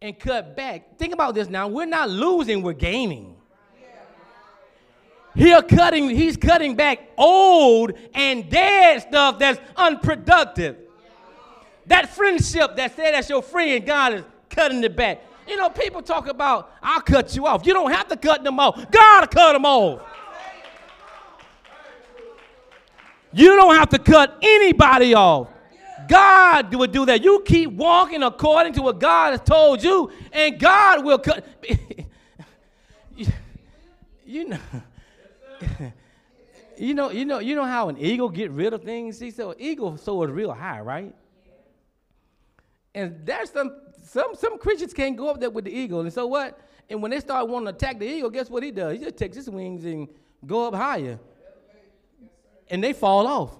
and 0.01 0.17
cut 0.17 0.57
back, 0.57 0.97
think 0.97 1.13
about 1.13 1.35
this 1.35 1.47
now. 1.47 1.67
We're 1.67 1.85
not 1.85 2.09
losing, 2.09 2.63
we're 2.63 2.73
gaining. 2.73 3.32
He's 5.35 5.61
cutting, 5.67 6.09
he's 6.09 6.37
cutting 6.37 6.75
back 6.75 6.99
old 7.17 7.93
and 8.13 8.49
dead 8.49 9.01
stuff 9.01 9.39
that's 9.39 9.59
unproductive. 9.75 10.77
That 11.87 12.09
friendship 12.09 12.75
that 12.75 12.95
said 12.95 13.13
that's 13.13 13.29
your 13.29 13.41
friend, 13.41 13.85
God 13.85 14.13
is 14.13 14.23
cutting 14.49 14.83
it 14.83 14.95
back. 14.95 15.23
You 15.47 15.57
know, 15.57 15.69
people 15.69 16.01
talk 16.01 16.27
about, 16.27 16.71
I'll 16.81 17.01
cut 17.01 17.35
you 17.35 17.47
off. 17.47 17.65
You 17.65 17.73
don't 17.73 17.91
have 17.91 18.07
to 18.09 18.15
cut 18.15 18.43
them 18.43 18.59
off. 18.59 18.89
God 18.91 19.21
will 19.21 19.27
cut 19.27 19.53
them 19.53 19.65
off. 19.65 20.01
You 23.33 23.55
don't 23.55 23.75
have 23.75 23.89
to 23.89 23.99
cut 23.99 24.37
anybody 24.41 25.15
off. 25.15 25.49
God 26.07 26.73
would 26.75 26.91
do 26.91 27.05
that. 27.07 27.23
You 27.23 27.41
keep 27.45 27.71
walking 27.71 28.21
according 28.23 28.73
to 28.73 28.81
what 28.83 28.99
God 28.99 29.31
has 29.31 29.41
told 29.41 29.83
you, 29.83 30.11
and 30.31 30.59
God 30.59 31.03
will 31.03 31.17
cut. 31.17 31.45
you 34.25 34.49
know. 34.49 34.59
you 36.77 36.93
know, 36.93 37.11
you 37.11 37.25
know, 37.25 37.39
you 37.39 37.55
know 37.55 37.65
how 37.65 37.89
an 37.89 37.97
eagle 37.97 38.29
get 38.29 38.51
rid 38.51 38.73
of 38.73 38.83
things. 38.83 39.17
See, 39.17 39.31
so 39.31 39.55
eagle 39.57 39.97
soars 39.97 40.31
real 40.31 40.53
high, 40.53 40.81
right? 40.81 41.15
And 42.95 43.25
there's 43.25 43.51
some 43.51 43.75
some 44.05 44.35
some 44.35 44.57
creatures 44.57 44.93
can't 44.93 45.15
go 45.15 45.29
up 45.29 45.39
there 45.39 45.49
with 45.49 45.65
the 45.65 45.71
eagle. 45.71 46.01
And 46.01 46.13
so 46.13 46.27
what? 46.27 46.59
And 46.89 47.01
when 47.01 47.11
they 47.11 47.19
start 47.19 47.47
wanting 47.47 47.67
to 47.67 47.73
attack 47.73 47.99
the 47.99 48.05
eagle, 48.05 48.29
guess 48.29 48.49
what 48.49 48.63
he 48.63 48.71
does? 48.71 48.97
He 48.97 49.03
just 49.03 49.17
takes 49.17 49.35
his 49.35 49.49
wings 49.49 49.85
and 49.85 50.07
go 50.45 50.67
up 50.67 50.75
higher. 50.75 51.19
And 52.69 52.83
they 52.83 52.93
fall 52.93 53.25
off. 53.27 53.57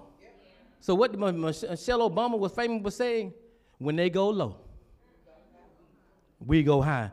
So 0.80 0.94
what 0.94 1.18
Michelle 1.18 2.10
Obama 2.10 2.38
was 2.38 2.52
famous 2.52 2.82
for 2.82 2.90
saying, 2.90 3.32
when 3.78 3.96
they 3.96 4.10
go 4.10 4.28
low, 4.28 4.56
we 6.44 6.62
go 6.62 6.82
high. 6.82 7.10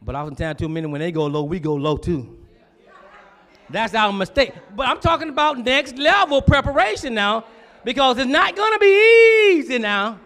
But 0.00 0.14
oftentimes 0.14 0.58
too 0.58 0.68
many, 0.68 0.86
when 0.86 1.00
they 1.00 1.10
go 1.10 1.26
low, 1.26 1.42
we 1.42 1.58
go 1.58 1.74
low 1.74 1.96
too. 1.96 2.38
That's 3.70 3.94
our 3.94 4.12
mistake. 4.12 4.52
But 4.74 4.88
I'm 4.88 5.00
talking 5.00 5.28
about 5.28 5.58
next 5.58 5.96
level 5.96 6.40
preparation 6.40 7.14
now, 7.14 7.44
because 7.84 8.18
it's 8.18 8.30
not 8.30 8.56
going 8.56 8.72
to 8.72 8.78
be 8.78 9.58
easy 9.58 9.78
now. 9.78 10.18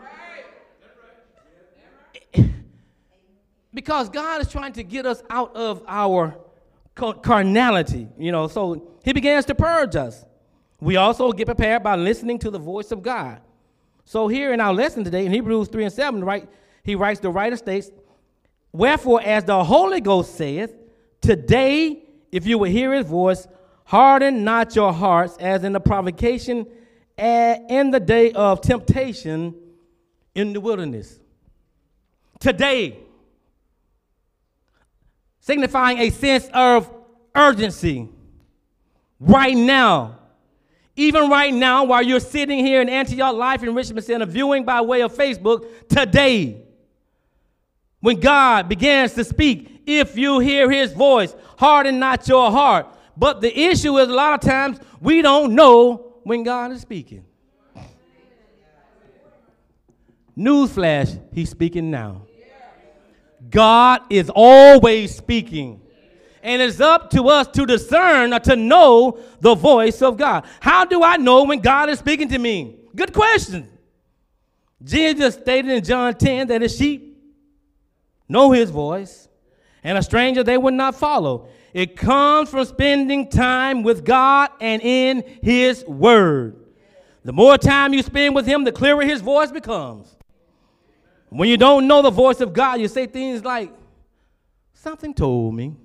because 3.74 4.08
God 4.08 4.40
is 4.40 4.48
trying 4.48 4.72
to 4.74 4.82
get 4.82 5.06
us 5.06 5.22
out 5.30 5.54
of 5.56 5.82
our 5.88 6.36
carnality, 6.94 8.08
you 8.18 8.32
know. 8.32 8.46
So 8.48 8.98
He 9.04 9.12
begins 9.12 9.44
to 9.46 9.54
purge 9.54 9.96
us. 9.96 10.24
We 10.80 10.96
also 10.96 11.32
get 11.32 11.46
prepared 11.46 11.82
by 11.82 11.96
listening 11.96 12.38
to 12.40 12.50
the 12.50 12.58
voice 12.58 12.90
of 12.92 13.02
God. 13.02 13.40
So 14.04 14.28
here 14.28 14.52
in 14.52 14.60
our 14.60 14.74
lesson 14.74 15.04
today, 15.04 15.26
in 15.26 15.32
Hebrews 15.32 15.68
3 15.68 15.84
and 15.84 15.92
7, 15.92 16.24
right, 16.24 16.48
he 16.82 16.96
writes, 16.96 17.20
the 17.20 17.30
writer 17.30 17.56
states, 17.56 17.90
Wherefore, 18.72 19.20
as 19.22 19.44
the 19.44 19.62
Holy 19.62 20.00
Ghost 20.00 20.34
saith, 20.34 20.74
Today, 21.20 22.01
if 22.32 22.46
you 22.46 22.58
will 22.58 22.70
hear 22.70 22.92
his 22.92 23.06
voice, 23.06 23.46
harden 23.84 24.42
not 24.42 24.74
your 24.74 24.92
hearts 24.92 25.36
as 25.38 25.62
in 25.62 25.72
the 25.72 25.80
provocation 25.80 26.66
in 27.18 27.90
the 27.90 28.00
day 28.00 28.32
of 28.32 28.60
temptation 28.62 29.54
in 30.34 30.54
the 30.54 30.60
wilderness. 30.60 31.20
Today, 32.40 32.98
signifying 35.40 35.98
a 35.98 36.10
sense 36.10 36.48
of 36.52 36.90
urgency. 37.34 38.08
Right 39.20 39.56
now, 39.56 40.18
even 40.96 41.30
right 41.30 41.54
now, 41.54 41.84
while 41.84 42.02
you're 42.02 42.18
sitting 42.18 42.64
here 42.64 42.80
in 42.80 42.88
Antioch 42.88 43.34
Life 43.36 43.62
in 43.62 43.74
Richmond 43.74 44.04
Center 44.04 44.26
viewing 44.26 44.64
by 44.64 44.80
way 44.80 45.02
of 45.02 45.14
Facebook, 45.14 45.88
today, 45.88 46.62
when 48.02 48.18
God 48.20 48.68
begins 48.68 49.14
to 49.14 49.24
speak, 49.24 49.82
if 49.86 50.18
you 50.18 50.40
hear 50.40 50.70
his 50.70 50.92
voice, 50.92 51.34
harden 51.56 51.98
not 51.98 52.28
your 52.28 52.50
heart. 52.50 52.86
But 53.16 53.40
the 53.40 53.56
issue 53.56 53.96
is 53.98 54.08
a 54.08 54.12
lot 54.12 54.34
of 54.34 54.40
times 54.40 54.78
we 55.00 55.22
don't 55.22 55.54
know 55.54 56.18
when 56.24 56.42
God 56.42 56.72
is 56.72 56.80
speaking. 56.80 57.24
Newsflash, 60.36 61.20
he's 61.32 61.50
speaking 61.50 61.90
now. 61.90 62.26
God 63.48 64.02
is 64.10 64.30
always 64.34 65.14
speaking 65.14 65.80
and 66.42 66.60
it's 66.60 66.80
up 66.80 67.10
to 67.10 67.28
us 67.28 67.46
to 67.48 67.64
discern 67.66 68.32
or 68.32 68.40
to 68.40 68.56
know 68.56 69.20
the 69.40 69.54
voice 69.54 70.02
of 70.02 70.16
God. 70.16 70.44
How 70.60 70.84
do 70.84 71.04
I 71.04 71.18
know 71.18 71.44
when 71.44 71.60
God 71.60 71.88
is 71.88 72.00
speaking 72.00 72.28
to 72.30 72.38
me? 72.38 72.78
Good 72.96 73.12
question. 73.12 73.68
Jesus 74.82 75.34
stated 75.34 75.70
in 75.70 75.84
John 75.84 76.14
10 76.14 76.48
that 76.48 76.62
his 76.62 76.76
sheep 76.76 77.11
know 78.32 78.50
his 78.50 78.70
voice, 78.70 79.28
and 79.84 79.96
a 79.96 80.02
stranger 80.02 80.42
they 80.42 80.58
would 80.58 80.74
not 80.74 80.94
follow. 80.94 81.48
It 81.72 81.96
comes 81.96 82.50
from 82.50 82.64
spending 82.64 83.28
time 83.28 83.82
with 83.82 84.04
God 84.04 84.50
and 84.60 84.82
in 84.82 85.24
his 85.42 85.84
word. 85.84 86.56
The 87.24 87.32
more 87.32 87.56
time 87.56 87.94
you 87.94 88.02
spend 88.02 88.34
with 88.34 88.46
him, 88.46 88.64
the 88.64 88.72
clearer 88.72 89.02
his 89.02 89.20
voice 89.20 89.52
becomes. 89.52 90.16
When 91.28 91.48
you 91.48 91.56
don't 91.56 91.86
know 91.86 92.02
the 92.02 92.10
voice 92.10 92.40
of 92.40 92.52
God, 92.52 92.80
you 92.80 92.88
say 92.88 93.06
things 93.06 93.44
like, 93.44 93.72
Something 94.74 95.14
told 95.14 95.54
me. 95.54 95.76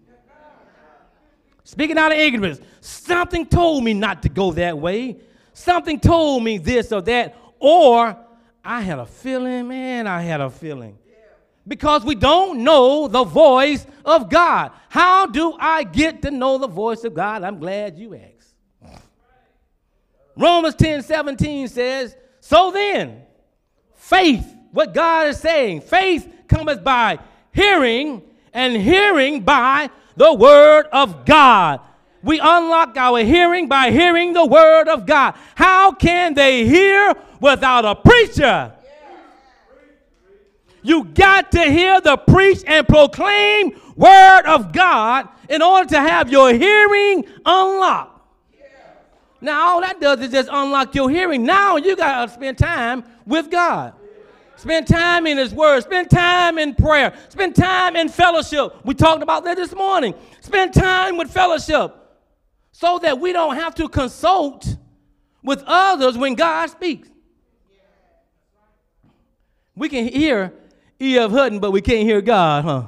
Speaking 1.64 2.00
out 2.00 2.12
of 2.12 2.18
ignorance, 2.18 2.60
something 2.82 3.46
told 3.46 3.84
me 3.84 3.94
not 3.94 4.24
to 4.24 4.30
go 4.30 4.54
that 4.54 4.78
way. 4.80 5.18
Something 5.54 6.00
told 6.00 6.44
me 6.44 6.58
this 6.58 6.92
or 6.92 7.02
that. 7.04 7.36
Or 7.60 8.18
I 8.66 8.82
had 8.82 8.98
a 8.98 9.06
feeling, 9.06 9.68
man, 9.68 10.08
I 10.08 10.22
had 10.22 10.42
a 10.42 10.50
feeling. 10.50 10.98
Because 11.68 12.06
we 12.06 12.16
don't 12.16 12.64
know 12.64 13.08
the 13.08 13.24
voice 13.24 13.86
of 14.06 14.30
God. 14.30 14.72
How 14.90 15.26
do 15.26 15.56
I 15.60 15.84
get 15.84 16.22
to 16.22 16.32
know 16.32 16.58
the 16.58 16.68
voice 16.68 17.04
of 17.04 17.14
God? 17.14 17.44
I'm 17.44 17.60
glad 17.60 17.98
you 17.98 18.16
asked. 18.16 18.56
Romans 20.38 20.76
10 20.76 21.02
17 21.02 21.68
says, 21.68 22.16
So 22.40 22.72
then, 22.72 23.24
faith, 23.96 24.46
what 24.72 24.94
God 24.94 25.28
is 25.28 25.40
saying, 25.40 25.82
faith 25.82 26.32
cometh 26.48 26.84
by 26.84 27.20
hearing, 27.52 28.22
and 28.54 28.76
hearing 28.76 29.42
by 29.42 29.90
the 30.16 30.34
word 30.34 30.86
of 30.92 31.26
God. 31.26 31.82
We 32.24 32.40
unlock 32.40 32.98
our 32.98 33.24
hearing 33.24 33.68
by 33.68 33.92
hearing 33.92 34.34
the 34.34 34.46
word 34.46 34.88
of 34.88 35.06
God. 35.06 35.36
How 35.56 35.92
can 35.92 36.34
they 36.34 36.66
hear 36.66 37.14
without 37.40 37.86
a 37.86 37.96
preacher? 37.96 38.74
You 40.88 41.04
got 41.04 41.52
to 41.52 41.60
hear 41.60 42.00
the 42.00 42.16
preach 42.16 42.64
and 42.66 42.88
proclaim 42.88 43.78
word 43.98 44.44
of 44.46 44.72
God 44.72 45.28
in 45.50 45.62
order 45.62 45.90
to 45.90 46.00
have 46.00 46.32
your 46.32 46.54
hearing 46.54 47.26
unlocked. 47.46 48.22
Now, 49.42 49.68
all 49.68 49.82
that 49.82 50.00
does 50.00 50.22
is 50.22 50.32
just 50.32 50.48
unlock 50.50 50.96
your 50.96 51.10
hearing. 51.10 51.44
Now 51.44 51.76
you 51.76 51.98
got 51.98 52.26
to 52.26 52.34
spend 52.34 52.58
time 52.58 53.04
with 53.26 53.52
God. 53.52 53.96
Spend 54.56 54.88
time 54.88 55.28
in 55.28 55.38
His 55.38 55.54
Word. 55.54 55.82
Spend 55.82 56.10
time 56.10 56.58
in 56.58 56.74
prayer. 56.74 57.14
Spend 57.28 57.54
time 57.54 57.98
in 57.98 58.08
fellowship. 58.08 58.74
We 58.86 58.94
talked 58.94 59.22
about 59.22 59.44
that 59.44 59.58
this 59.58 59.76
morning. 59.76 60.16
Spend 60.40 60.74
time 60.74 61.18
with 61.18 61.30
fellowship 61.30 61.94
so 62.72 62.98
that 63.00 63.20
we 63.20 63.34
don't 63.34 63.58
have 63.58 63.76
to 63.76 63.90
consult 63.90 64.78
with 65.44 65.62
others 65.68 66.18
when 66.18 66.34
God 66.34 66.68
speaks. 66.68 67.10
We 69.76 69.90
can 69.90 70.08
hear 70.08 70.54
E.F. 71.00 71.32
Hutton, 71.32 71.60
but 71.60 71.72
we 71.72 71.82
can't 71.82 72.04
hear 72.04 72.22
God, 72.22 72.66
huh? 72.66 72.88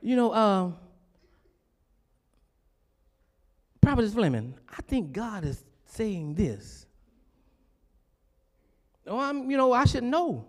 You 0.00 0.16
know, 0.16 0.32
um, 0.32 0.76
Prophet 3.80 4.10
Fleming, 4.10 4.54
I 4.70 4.80
think 4.82 5.12
God 5.12 5.44
is 5.44 5.64
saying 5.86 6.34
this. 6.34 6.86
Oh, 9.06 9.18
I'm, 9.18 9.50
you 9.50 9.56
know, 9.56 9.72
I 9.72 9.84
should 9.84 10.04
know. 10.04 10.46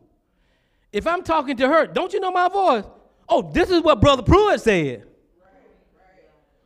If 0.92 1.08
I'm 1.08 1.24
talking 1.24 1.58
to 1.58 1.68
her, 1.68 1.88
don't 1.88 2.14
you 2.14 2.20
know 2.20 2.32
my 2.32 2.50
voice? 2.50 2.84
Oh, 3.28 3.42
this 3.52 3.70
is 3.70 3.82
what 3.82 4.02
Brother 4.02 4.24
Pruitt 4.24 4.62
said. 4.62 5.09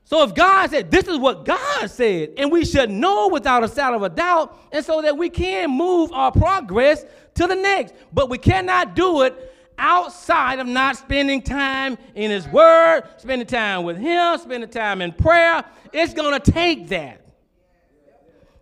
So 0.06 0.24
if 0.24 0.36
God 0.36 0.70
said, 0.70 0.92
this 0.92 1.08
is 1.08 1.18
what 1.18 1.46
God 1.46 1.90
said, 1.90 2.34
and 2.38 2.52
we 2.52 2.66
should 2.66 2.90
know 2.90 3.30
without 3.30 3.64
a 3.64 3.74
shadow 3.74 3.96
of 3.96 4.04
a 4.04 4.10
doubt, 4.10 4.58
and 4.72 4.84
so 4.84 5.02
that 5.02 5.18
we 5.18 5.30
can 5.30 5.72
move 5.72 6.12
our 6.12 6.32
progress 6.32 7.06
to 7.36 7.48
the 7.48 7.56
next. 7.56 7.94
But 8.12 8.30
we 8.30 8.38
cannot 8.38 8.96
do 8.96 9.22
it 9.22 9.54
outside 9.78 10.60
of 10.60 10.68
not 10.68 10.98
spending 10.98 11.42
time 11.42 11.98
in 12.16 12.32
His 12.32 12.48
Word, 12.50 13.04
spending 13.18 13.48
time 13.48 13.84
with 13.84 13.98
Him, 13.98 14.38
spending 14.38 14.70
time 14.70 15.02
in 15.02 15.14
prayer. 15.14 15.64
It's 15.94 16.14
going 16.14 16.40
to 16.40 16.52
take 16.52 16.90
that. 16.90 17.22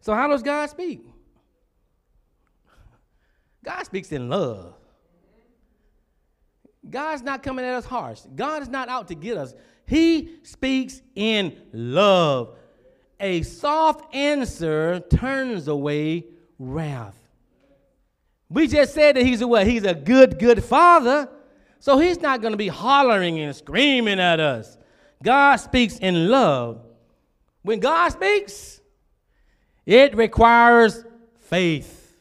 So, 0.02 0.14
how 0.14 0.28
does 0.28 0.44
God 0.44 0.70
speak? 0.70 1.06
God 3.64 3.84
speaks 3.84 4.12
in 4.12 4.30
love. 4.30 4.74
God's 6.90 7.22
not 7.22 7.44
coming 7.44 7.64
at 7.64 7.76
us 7.76 7.86
harsh. 7.86 8.22
God 8.36 8.64
is 8.64 8.70
not 8.70 8.90
out 8.90 9.08
to 9.10 9.16
get 9.16 9.38
us. 9.38 9.54
He 9.92 10.38
speaks 10.44 11.02
in 11.16 11.58
love. 11.74 12.56
A 13.20 13.42
soft 13.42 14.16
answer 14.16 15.02
turns 15.02 15.68
away 15.68 16.28
wrath. 16.58 17.18
We 18.50 18.70
just 18.70 18.94
said 18.94 19.18
that 19.18 19.26
he's 19.26 19.42
a 19.42 19.48
what? 19.48 19.68
He's 19.68 19.84
a 19.84 19.94
good, 19.94 20.40
good 20.40 20.64
father. 20.64 21.28
So 21.80 21.98
he's 21.98 22.22
not 22.22 22.40
going 22.40 22.54
to 22.54 22.58
be 22.58 22.70
hollering 22.70 23.42
and 23.42 23.54
screaming 23.54 24.22
at 24.22 24.40
us. 24.40 24.78
God 25.22 25.58
speaks 25.58 25.98
in 25.98 26.30
love. 26.30 26.86
When 27.62 27.82
God 27.82 28.14
speaks, 28.14 28.80
it 29.86 30.16
requires 30.16 31.04
faith. 31.42 32.18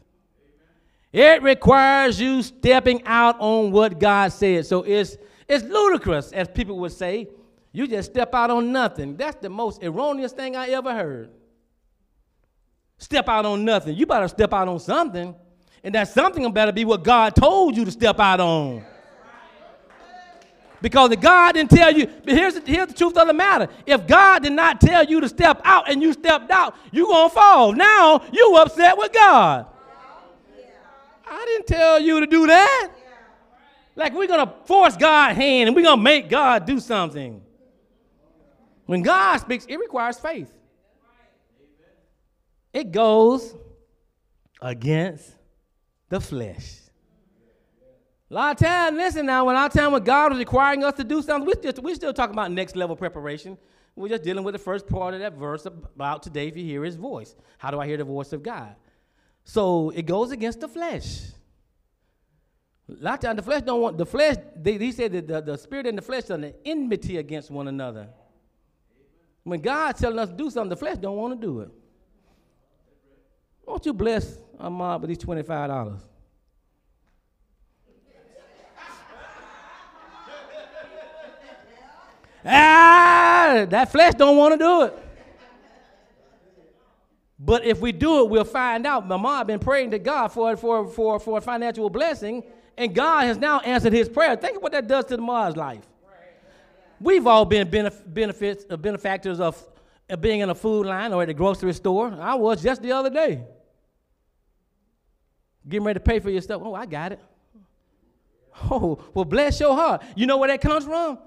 It 1.12 1.40
requires 1.44 2.20
you 2.20 2.42
stepping 2.42 3.04
out 3.06 3.36
on 3.38 3.70
what 3.70 4.00
God 4.00 4.32
said. 4.32 4.66
So 4.66 4.82
it's, 4.82 5.16
it's 5.46 5.62
ludicrous, 5.62 6.32
as 6.32 6.48
people 6.48 6.76
would 6.80 6.90
say. 6.90 7.28
You 7.72 7.86
just 7.86 8.10
step 8.10 8.34
out 8.34 8.50
on 8.50 8.72
nothing. 8.72 9.16
That's 9.16 9.36
the 9.36 9.48
most 9.48 9.82
erroneous 9.82 10.32
thing 10.32 10.56
I 10.56 10.68
ever 10.70 10.92
heard. 10.92 11.30
Step 12.98 13.28
out 13.28 13.46
on 13.46 13.64
nothing. 13.64 13.96
You 13.96 14.06
better 14.06 14.28
step 14.28 14.52
out 14.52 14.68
on 14.68 14.78
something. 14.80 15.34
And 15.82 15.94
that 15.94 16.08
something 16.08 16.52
better 16.52 16.72
be 16.72 16.84
what 16.84 17.04
God 17.04 17.34
told 17.34 17.76
you 17.76 17.84
to 17.84 17.90
step 17.90 18.20
out 18.20 18.40
on. 18.40 18.84
Because 20.82 21.12
if 21.12 21.20
God 21.20 21.52
didn't 21.52 21.70
tell 21.70 21.92
you, 21.92 22.06
but 22.06 22.34
here's 22.34 22.54
the, 22.54 22.62
here's 22.64 22.88
the 22.88 22.94
truth 22.94 23.16
of 23.16 23.26
the 23.26 23.34
matter. 23.34 23.68
If 23.86 24.06
God 24.06 24.42
did 24.42 24.52
not 24.52 24.80
tell 24.80 25.04
you 25.04 25.20
to 25.20 25.28
step 25.28 25.60
out 25.64 25.90
and 25.90 26.02
you 26.02 26.12
stepped 26.12 26.50
out, 26.50 26.74
you're 26.90 27.06
going 27.06 27.28
to 27.28 27.34
fall. 27.34 27.72
Now 27.72 28.22
you 28.32 28.56
upset 28.56 28.96
with 28.96 29.12
God. 29.12 29.66
I 31.26 31.44
didn't 31.44 31.66
tell 31.66 32.00
you 32.00 32.20
to 32.20 32.26
do 32.26 32.46
that. 32.46 32.90
Like 33.94 34.14
we're 34.14 34.26
going 34.26 34.46
to 34.46 34.52
force 34.64 34.96
God's 34.96 35.36
hand 35.36 35.68
and 35.68 35.76
we're 35.76 35.82
going 35.82 35.98
to 35.98 36.02
make 36.02 36.28
God 36.28 36.66
do 36.66 36.80
something. 36.80 37.42
When 38.90 39.02
God 39.02 39.36
speaks, 39.36 39.66
it 39.66 39.78
requires 39.78 40.18
faith. 40.18 40.52
It 42.72 42.90
goes 42.90 43.54
against 44.60 45.32
the 46.08 46.20
flesh. 46.20 46.74
A 48.28 48.34
lot 48.34 48.60
of 48.60 48.66
times, 48.66 48.96
listen 48.96 49.26
now, 49.26 49.44
when 49.44 49.54
our 49.54 49.68
time 49.68 49.92
when 49.92 50.02
God 50.02 50.32
was 50.32 50.40
requiring 50.40 50.82
us 50.82 50.94
to 50.94 51.04
do 51.04 51.22
something, 51.22 51.46
we're 51.46 51.70
still, 51.70 51.84
we're 51.84 51.94
still 51.94 52.12
talking 52.12 52.34
about 52.34 52.50
next 52.50 52.74
level 52.74 52.96
preparation. 52.96 53.56
We're 53.94 54.08
just 54.08 54.24
dealing 54.24 54.42
with 54.42 54.54
the 54.54 54.58
first 54.58 54.88
part 54.88 55.14
of 55.14 55.20
that 55.20 55.34
verse 55.34 55.66
about 55.66 56.24
today 56.24 56.48
if 56.48 56.56
you 56.56 56.64
hear 56.64 56.82
his 56.82 56.96
voice. 56.96 57.36
How 57.58 57.70
do 57.70 57.78
I 57.78 57.86
hear 57.86 57.96
the 57.96 58.02
voice 58.02 58.32
of 58.32 58.42
God? 58.42 58.74
So 59.44 59.90
it 59.90 60.04
goes 60.04 60.32
against 60.32 60.58
the 60.58 60.68
flesh. 60.68 61.26
A 62.88 63.04
lot 63.04 63.14
of 63.14 63.20
times 63.20 63.36
the 63.36 63.42
flesh 63.44 63.62
don't 63.62 63.82
want 63.82 63.98
the 63.98 64.06
flesh, 64.06 64.34
they, 64.56 64.78
he 64.78 64.90
said 64.90 65.12
that 65.12 65.28
the, 65.28 65.40
the 65.40 65.56
spirit 65.56 65.86
and 65.86 65.96
the 65.96 66.02
flesh 66.02 66.28
are 66.30 66.34
an 66.34 66.54
enmity 66.64 67.18
against 67.18 67.52
one 67.52 67.68
another. 67.68 68.08
When 69.44 69.60
God's 69.60 70.00
telling 70.00 70.18
us 70.18 70.28
to 70.28 70.34
do 70.34 70.50
something, 70.50 70.70
the 70.70 70.76
flesh 70.76 70.98
don't 70.98 71.16
want 71.16 71.40
to 71.40 71.46
do 71.46 71.60
it. 71.60 71.70
Won't 73.66 73.86
you 73.86 73.92
bless 73.92 74.38
Ahmad 74.58 75.00
with 75.00 75.08
these 75.08 75.18
$25? 75.18 76.00
ah, 82.44 83.66
that 83.68 83.92
flesh 83.92 84.14
don't 84.14 84.36
want 84.36 84.54
to 84.54 84.58
do 84.58 84.82
it. 84.82 84.98
But 87.38 87.64
if 87.64 87.80
we 87.80 87.92
do 87.92 88.20
it, 88.20 88.28
we'll 88.28 88.44
find 88.44 88.86
out. 88.86 89.06
My 89.06 89.16
mom 89.16 89.46
been 89.46 89.58
praying 89.58 89.92
to 89.92 89.98
God 89.98 90.28
for, 90.28 90.56
for, 90.56 90.86
for, 90.86 91.18
for 91.18 91.38
a 91.38 91.40
financial 91.40 91.88
blessing, 91.88 92.42
and 92.76 92.94
God 92.94 93.24
has 93.24 93.38
now 93.38 93.60
answered 93.60 93.94
his 93.94 94.08
prayer. 94.08 94.36
Think 94.36 94.56
of 94.56 94.62
what 94.62 94.72
that 94.72 94.86
does 94.86 95.06
to 95.06 95.16
the 95.16 95.22
mom's 95.22 95.56
life. 95.56 95.89
We've 97.00 97.26
all 97.26 97.44
been 97.44 97.68
benef- 97.68 98.02
benefits, 98.12 98.64
uh, 98.68 98.76
benefactors 98.76 99.40
of 99.40 99.62
being 100.20 100.40
in 100.40 100.50
a 100.50 100.54
food 100.54 100.86
line 100.86 101.12
or 101.12 101.22
at 101.22 101.28
a 101.28 101.34
grocery 101.34 101.72
store. 101.72 102.16
I 102.20 102.34
was 102.34 102.62
just 102.62 102.82
the 102.82 102.92
other 102.92 103.10
day. 103.10 103.42
Getting 105.68 105.84
ready 105.84 105.98
to 105.98 106.04
pay 106.04 106.18
for 106.18 106.30
your 106.30 106.42
stuff. 106.42 106.60
Oh, 106.64 106.74
I 106.74 106.86
got 106.86 107.12
it. 107.12 107.20
Oh, 108.70 109.02
well, 109.14 109.24
bless 109.24 109.58
your 109.58 109.74
heart. 109.74 110.02
You 110.14 110.26
know 110.26 110.36
where 110.36 110.48
that 110.48 110.60
comes 110.60 110.84
from? 110.84 111.18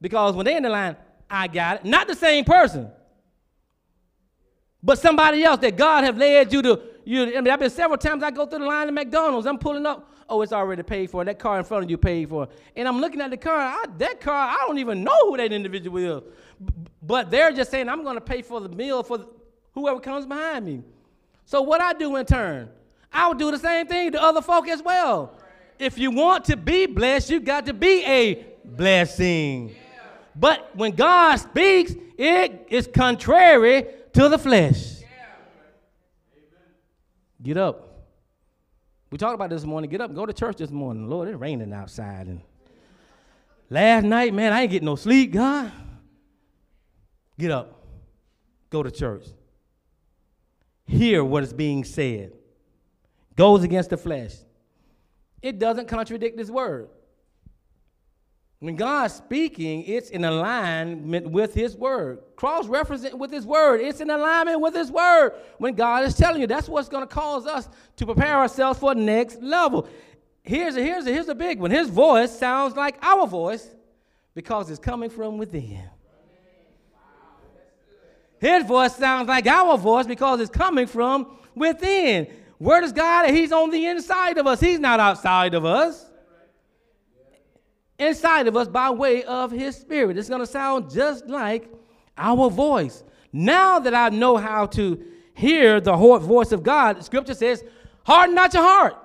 Because 0.00 0.34
when 0.34 0.44
they're 0.44 0.56
in 0.56 0.62
the 0.64 0.70
line, 0.70 0.96
I 1.30 1.46
got 1.46 1.76
it. 1.76 1.84
Not 1.84 2.08
the 2.08 2.16
same 2.16 2.44
person 2.44 2.90
but 4.82 4.98
somebody 4.98 5.44
else 5.44 5.60
that 5.60 5.76
God 5.76 6.04
have 6.04 6.16
led 6.16 6.52
you 6.52 6.62
to. 6.62 6.80
You, 7.04 7.22
I 7.36 7.40
mean, 7.40 7.48
I've 7.48 7.60
been 7.60 7.70
several 7.70 7.98
times. 7.98 8.22
I 8.22 8.30
go 8.30 8.46
through 8.46 8.60
the 8.60 8.66
line 8.66 8.88
at 8.88 8.94
McDonald's. 8.94 9.46
I'm 9.46 9.58
pulling 9.58 9.86
up. 9.86 10.09
Oh, 10.30 10.42
it's 10.42 10.52
already 10.52 10.84
paid 10.84 11.10
for. 11.10 11.24
That 11.24 11.40
car 11.40 11.58
in 11.58 11.64
front 11.64 11.82
of 11.82 11.90
you 11.90 11.98
paid 11.98 12.28
for. 12.28 12.48
And 12.76 12.86
I'm 12.86 13.00
looking 13.00 13.20
at 13.20 13.30
the 13.30 13.36
car. 13.36 13.58
I, 13.58 13.84
that 13.98 14.20
car, 14.20 14.48
I 14.48 14.64
don't 14.64 14.78
even 14.78 15.02
know 15.02 15.18
who 15.28 15.36
that 15.36 15.52
individual 15.52 15.98
is. 15.98 16.22
But 17.02 17.32
they're 17.32 17.50
just 17.50 17.72
saying, 17.72 17.88
I'm 17.88 18.04
going 18.04 18.14
to 18.14 18.20
pay 18.20 18.40
for 18.42 18.60
the 18.60 18.68
meal 18.68 19.02
for 19.02 19.26
whoever 19.74 19.98
comes 19.98 20.26
behind 20.26 20.64
me. 20.64 20.84
So 21.46 21.62
what 21.62 21.80
I 21.80 21.94
do 21.94 22.14
in 22.14 22.24
turn, 22.26 22.70
I 23.12 23.26
would 23.26 23.38
do 23.38 23.50
the 23.50 23.58
same 23.58 23.88
thing 23.88 24.12
to 24.12 24.22
other 24.22 24.40
folk 24.40 24.68
as 24.68 24.80
well. 24.80 25.36
If 25.80 25.98
you 25.98 26.12
want 26.12 26.44
to 26.44 26.56
be 26.56 26.86
blessed, 26.86 27.30
you 27.30 27.40
got 27.40 27.66
to 27.66 27.74
be 27.74 28.04
a 28.04 28.46
blessing. 28.64 29.74
But 30.36 30.70
when 30.76 30.92
God 30.92 31.36
speaks, 31.36 31.92
it 32.16 32.68
is 32.70 32.86
contrary 32.86 33.86
to 34.12 34.28
the 34.28 34.38
flesh. 34.38 34.98
Get 37.42 37.56
up. 37.56 37.89
We 39.10 39.18
talked 39.18 39.34
about 39.34 39.50
this 39.50 39.64
morning. 39.64 39.90
Get 39.90 40.00
up 40.00 40.14
go 40.14 40.24
to 40.24 40.32
church 40.32 40.56
this 40.58 40.70
morning. 40.70 41.08
Lord, 41.08 41.28
it's 41.28 41.38
raining 41.38 41.72
outside. 41.72 42.26
And 42.28 42.40
last 43.68 44.04
night, 44.04 44.32
man, 44.32 44.52
I 44.52 44.62
ain't 44.62 44.70
getting 44.70 44.86
no 44.86 44.96
sleep, 44.96 45.32
God. 45.32 45.72
Get 47.38 47.50
up. 47.50 47.84
Go 48.70 48.82
to 48.82 48.90
church. 48.90 49.26
Hear 50.86 51.24
what 51.24 51.42
is 51.42 51.52
being 51.52 51.84
said. 51.84 52.32
Goes 53.34 53.62
against 53.64 53.90
the 53.90 53.96
flesh. 53.96 54.34
It 55.42 55.58
doesn't 55.58 55.88
contradict 55.88 56.36
this 56.36 56.50
word. 56.50 56.88
When 58.60 58.76
God's 58.76 59.14
speaking, 59.14 59.84
it's 59.84 60.10
in 60.10 60.22
alignment 60.22 61.30
with 61.30 61.54
His 61.54 61.74
word. 61.74 62.20
Cross 62.36 62.66
reference 62.66 63.04
it 63.04 63.18
with 63.18 63.30
His 63.30 63.46
word. 63.46 63.80
It's 63.80 64.02
in 64.02 64.10
alignment 64.10 64.60
with 64.60 64.74
His 64.74 64.92
word. 64.92 65.32
When 65.56 65.74
God 65.74 66.04
is 66.04 66.14
telling 66.14 66.42
you, 66.42 66.46
that's 66.46 66.68
what's 66.68 66.90
going 66.90 67.02
to 67.02 67.12
cause 67.12 67.46
us 67.46 67.70
to 67.96 68.04
prepare 68.04 68.36
ourselves 68.36 68.78
for 68.78 68.94
the 68.94 69.00
next 69.00 69.40
level. 69.40 69.88
Here's 70.42 70.76
a, 70.76 70.82
here's 70.82 71.06
a, 71.06 71.12
here's 71.12 71.28
a 71.28 71.34
big 71.34 71.58
one. 71.58 71.70
His 71.70 71.88
voice 71.88 72.38
sounds 72.38 72.76
like 72.76 72.98
our 73.00 73.26
voice 73.26 73.66
because 74.34 74.68
it's 74.68 74.78
coming 74.78 75.08
from 75.08 75.38
within. 75.38 75.88
His 78.40 78.64
voice 78.64 78.94
sounds 78.94 79.26
like 79.26 79.46
our 79.46 79.78
voice 79.78 80.06
because 80.06 80.38
it's 80.38 80.50
coming 80.50 80.86
from 80.86 81.38
within. 81.54 82.26
Where 82.58 82.82
does 82.82 82.92
God? 82.92 83.30
He's 83.30 83.52
on 83.52 83.70
the 83.70 83.86
inside 83.86 84.36
of 84.36 84.46
us. 84.46 84.60
He's 84.60 84.78
not 84.78 85.00
outside 85.00 85.54
of 85.54 85.64
us 85.64 86.09
inside 88.00 88.48
of 88.48 88.56
us 88.56 88.66
by 88.66 88.90
way 88.90 89.22
of 89.24 89.52
his 89.52 89.76
spirit. 89.76 90.16
It's 90.16 90.28
going 90.28 90.40
to 90.40 90.46
sound 90.46 90.90
just 90.90 91.26
like 91.28 91.70
our 92.16 92.50
voice. 92.50 93.04
Now 93.32 93.78
that 93.78 93.94
I 93.94 94.08
know 94.08 94.36
how 94.36 94.66
to 94.66 95.04
hear 95.34 95.80
the 95.80 95.94
voice 95.94 96.50
of 96.50 96.62
God, 96.62 97.04
scripture 97.04 97.34
says, 97.34 97.62
harden 98.04 98.34
not 98.34 98.52
your 98.54 98.62
heart. 98.62 98.96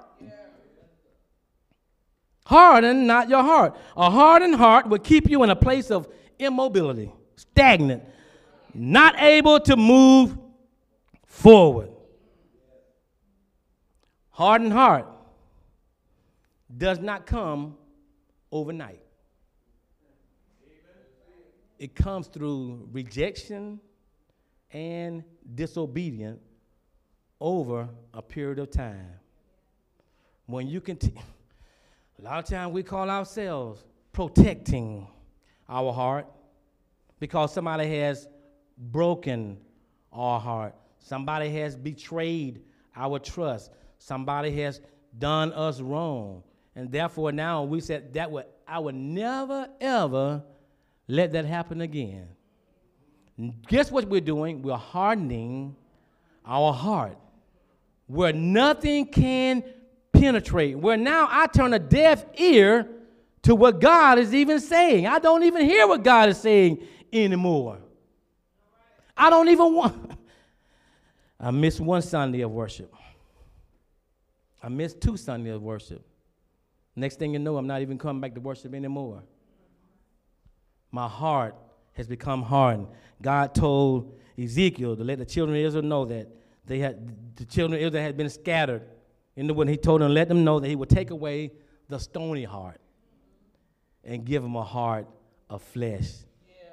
Harden 2.46 3.06
not 3.06 3.28
your 3.28 3.44
heart. 3.44 3.78
A 3.98 4.10
hardened 4.10 4.56
heart 4.56 4.88
will 4.88 5.00
keep 5.00 5.30
you 5.30 5.44
in 5.44 5.50
a 5.50 5.56
place 5.56 5.92
of 5.92 6.08
immobility, 6.40 7.12
stagnant, 7.36 8.04
not 8.74 9.20
able 9.20 9.60
to 9.62 9.76
move 9.76 10.38
forward. 11.26 11.90
Hardened 14.30 14.74
heart 14.74 15.08
does 16.78 17.00
not 17.00 17.26
come 17.26 17.78
overnight. 18.52 19.02
It 21.78 21.94
comes 21.94 22.28
through 22.28 22.88
rejection 22.92 23.80
and 24.72 25.24
disobedience 25.56 26.42
over 27.40 27.90
a 28.14 28.22
period 28.22 28.60
of 28.60 28.72
time. 28.72 29.10
When 30.46 30.68
you 30.68 30.80
can, 30.80 30.98
a 32.20 32.22
lot 32.24 32.40
of 32.40 32.46
times 32.46 32.74
we 32.74 32.84
call 32.84 33.10
ourselves 33.10 33.84
protecting 34.14 35.08
our 35.68 35.92
heart 35.92 36.28
because 37.20 37.54
somebody 37.54 37.88
has 38.00 38.28
broken 38.78 39.58
our 40.12 40.40
heart. 40.40 40.76
Somebody 41.00 41.50
has 41.52 41.76
betrayed 41.76 42.62
our 42.96 43.20
trust. 43.20 43.72
Somebody 43.98 44.52
has 44.62 44.82
done 45.18 45.52
us 45.54 45.82
wrong. 45.82 46.44
And 46.76 46.92
therefore, 46.92 47.32
now 47.32 47.64
we 47.64 47.80
said 47.80 48.14
that 48.14 48.32
would 48.32 48.46
I 48.68 48.80
would 48.80 48.96
never 48.96 49.70
ever 49.80 50.44
let 51.08 51.32
that 51.34 51.46
happen 51.46 51.82
again. 51.82 52.28
Guess 53.68 53.92
what 53.92 54.06
we're 54.06 54.22
doing? 54.22 54.62
We're 54.62 54.76
hardening 54.76 55.76
our 56.46 56.74
heart 56.74 57.18
where 58.08 58.34
nothing 58.34 59.06
can 59.06 59.64
penetrate. 60.14 60.78
Where 60.78 60.98
now 60.98 61.28
I 61.30 61.48
turn 61.48 61.74
a 61.74 61.80
deaf 61.80 62.26
ear 62.38 62.88
to 63.44 63.56
what 63.56 63.80
God 63.80 64.20
is 64.20 64.34
even 64.34 64.60
saying. 64.60 65.08
I 65.08 65.20
don't 65.20 65.44
even 65.44 65.66
hear 65.66 65.88
what 65.88 66.04
God 66.04 66.30
is 66.30 66.38
saying 66.40 66.86
anymore. 67.12 67.80
I 69.16 69.30
don't 69.30 69.50
even 69.50 69.74
want. 69.74 70.12
I 71.40 71.52
missed 71.52 71.80
one 71.80 72.02
Sunday 72.02 72.42
of 72.42 72.52
worship. 72.52 72.94
I 74.64 74.70
missed 74.70 75.00
two 75.00 75.16
Sundays 75.16 75.54
of 75.54 75.62
worship. 75.62 76.06
Next 76.96 77.20
thing 77.20 77.34
you 77.34 77.40
know, 77.40 77.58
I'm 77.58 77.68
not 77.68 77.82
even 77.82 77.98
coming 77.98 78.22
back 78.22 78.34
to 78.36 78.42
worship 78.42 78.74
anymore. 78.74 79.24
My 80.92 81.08
heart 81.08 81.56
has 81.94 82.08
become 82.08 82.42
hardened. 82.42 82.88
God 83.22 83.54
told 83.54 84.18
Ezekiel 84.42 84.96
to 84.96 85.04
let 85.04 85.18
the 85.18 85.26
children 85.26 85.58
of 85.58 85.66
Israel 85.66 85.84
know 85.84 86.06
that 86.06 86.28
they 86.66 86.80
had 86.80 87.36
the 87.36 87.46
children 87.46 87.80
of 87.80 87.86
Israel 87.86 88.04
had 88.04 88.18
been 88.18 88.30
scattered. 88.30 88.84
In 89.36 89.48
the 89.48 89.54
he 89.66 89.78
told 89.78 90.02
them, 90.02 90.14
let 90.14 90.30
them 90.30 90.46
know 90.46 90.60
that 90.60 90.68
he 90.68 90.76
would 90.76 90.90
take 90.90 91.10
away 91.10 91.52
the 91.90 92.00
stony 92.00 92.46
heart 92.46 92.80
and 94.04 94.24
give 94.24 94.42
them 94.42 94.56
a 94.56 94.64
heart 94.64 95.08
of 95.50 95.62
flesh. 95.62 96.10
Yeah. 96.48 96.64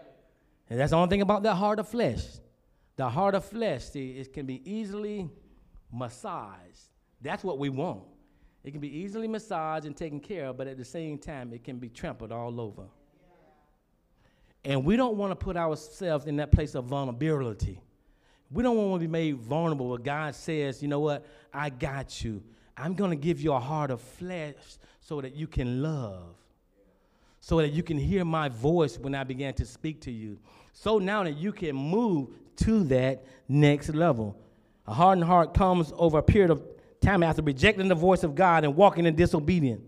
And 0.71 0.79
that's 0.79 0.91
the 0.91 0.97
only 0.97 1.09
thing 1.09 1.23
about 1.23 1.43
that 1.43 1.55
heart 1.55 1.81
of 1.81 1.89
flesh. 1.89 2.25
The 2.97 3.09
heart 3.09 3.35
of 3.35 3.45
flesh, 3.45 3.85
see, 3.85 4.13
it 4.13 4.33
can 4.33 4.47
be 4.47 4.63
easily 4.71 5.29
massaged. 5.93 6.91
That's 7.21 7.43
what 7.43 7.59
we 7.59 7.69
want. 7.69 8.03
It 8.64 8.70
can 8.70 8.81
be 8.81 8.96
easily 8.96 9.27
massaged 9.27 9.87
and 9.87 9.96
taken 9.96 10.20
care 10.20 10.46
of, 10.46 10.57
but 10.57 10.66
at 10.68 10.77
the 10.77 10.85
same 10.85 11.18
time, 11.18 11.53
it 11.53 11.64
can 11.64 11.79
be 11.79 11.88
trampled 11.88 12.31
all 12.31 12.61
over. 12.61 12.85
And 14.64 14.85
we 14.85 14.96
don't 14.96 15.16
want 15.16 15.33
to 15.33 15.37
put 15.37 15.57
ourselves 15.57 16.27
in 16.27 16.37
that 16.37 16.53
place 16.53 16.75
of 16.77 16.85
vulnerability. 16.85 17.81
We 18.51 18.62
don't 18.62 18.77
want 18.77 19.01
to 19.03 19.09
be 19.09 19.11
made 19.11 19.37
vulnerable 19.37 19.88
where 19.88 19.98
God 19.98 20.35
says, 20.35 20.81
you 20.83 20.88
know 20.88 21.01
what, 21.01 21.27
I 21.53 21.70
got 21.70 22.22
you. 22.22 22.42
I'm 22.77 22.94
going 22.94 23.11
to 23.11 23.16
give 23.16 23.40
you 23.40 23.53
a 23.53 23.59
heart 23.61 23.90
of 23.90 24.01
flesh 24.01 24.55
so 25.01 25.20
that 25.20 25.35
you 25.35 25.46
can 25.46 25.83
love, 25.83 26.37
so 27.40 27.57
that 27.59 27.70
you 27.70 27.83
can 27.83 27.98
hear 27.98 28.25
my 28.25 28.48
voice 28.48 28.98
when 28.98 29.14
I 29.14 29.25
begin 29.25 29.53
to 29.55 29.66
speak 29.66 30.01
to 30.03 30.12
you. 30.12 30.38
So 30.72 30.98
now 30.98 31.25
that 31.25 31.37
you 31.37 31.53
can 31.53 31.75
move 31.75 32.29
to 32.57 32.85
that 32.85 33.25
next 33.48 33.88
level. 33.90 34.37
A 34.87 34.94
hardened 34.94 35.27
heart 35.27 35.55
comes 35.55 35.92
over 35.96 36.18
a 36.18 36.22
period 36.22 36.51
of 36.51 36.62
time 37.03 37.23
after 37.23 37.43
rejecting 37.43 37.88
the 37.88 37.95
voice 37.95 38.23
of 38.23 38.35
God 38.35 38.65
and 38.65 38.77
walking 38.77 39.07
in 39.07 39.15
disobedience, 39.15 39.83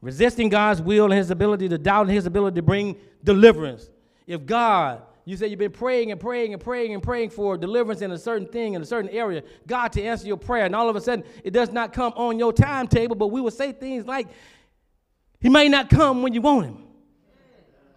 resisting 0.00 0.48
God's 0.48 0.82
will 0.82 1.04
and 1.04 1.14
his 1.14 1.30
ability 1.30 1.68
to 1.68 1.78
doubt 1.78 2.08
his 2.08 2.26
ability 2.26 2.56
to 2.56 2.62
bring 2.62 2.96
deliverance. 3.24 3.90
If 4.26 4.44
God, 4.44 5.02
you 5.24 5.36
say 5.36 5.46
you've 5.46 5.58
been 5.58 5.72
praying 5.72 6.10
and 6.10 6.20
praying 6.20 6.52
and 6.52 6.62
praying 6.62 6.94
and 6.94 7.02
praying 7.02 7.30
for 7.30 7.56
deliverance 7.56 8.02
in 8.02 8.10
a 8.10 8.18
certain 8.18 8.48
thing 8.48 8.74
in 8.74 8.82
a 8.82 8.86
certain 8.86 9.10
area, 9.10 9.42
God 9.66 9.92
to 9.92 10.02
answer 10.02 10.26
your 10.26 10.36
prayer, 10.36 10.66
and 10.66 10.74
all 10.74 10.88
of 10.88 10.96
a 10.96 11.00
sudden 11.00 11.24
it 11.44 11.52
does 11.52 11.70
not 11.70 11.92
come 11.92 12.12
on 12.16 12.38
your 12.38 12.52
timetable, 12.52 13.16
but 13.16 13.28
we 13.28 13.40
will 13.40 13.50
say 13.50 13.72
things 13.72 14.06
like, 14.06 14.28
He 15.40 15.48
may 15.48 15.68
not 15.68 15.88
come 15.88 16.22
when 16.22 16.34
you 16.34 16.40
want 16.40 16.66
Him. 16.66 16.82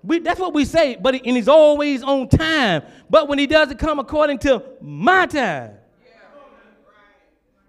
We, 0.05 0.19
that's 0.19 0.39
what 0.39 0.53
we 0.53 0.65
say, 0.65 0.95
but 0.95 1.15
and 1.15 1.35
he's 1.35 1.47
always 1.47 2.03
on 2.03 2.29
time. 2.29 2.83
But 3.09 3.27
when 3.27 3.39
he 3.39 3.47
doesn't 3.47 3.77
come 3.77 3.97
according 3.97 4.37
to 4.39 4.63
my 4.79 5.25
time, 5.25 5.71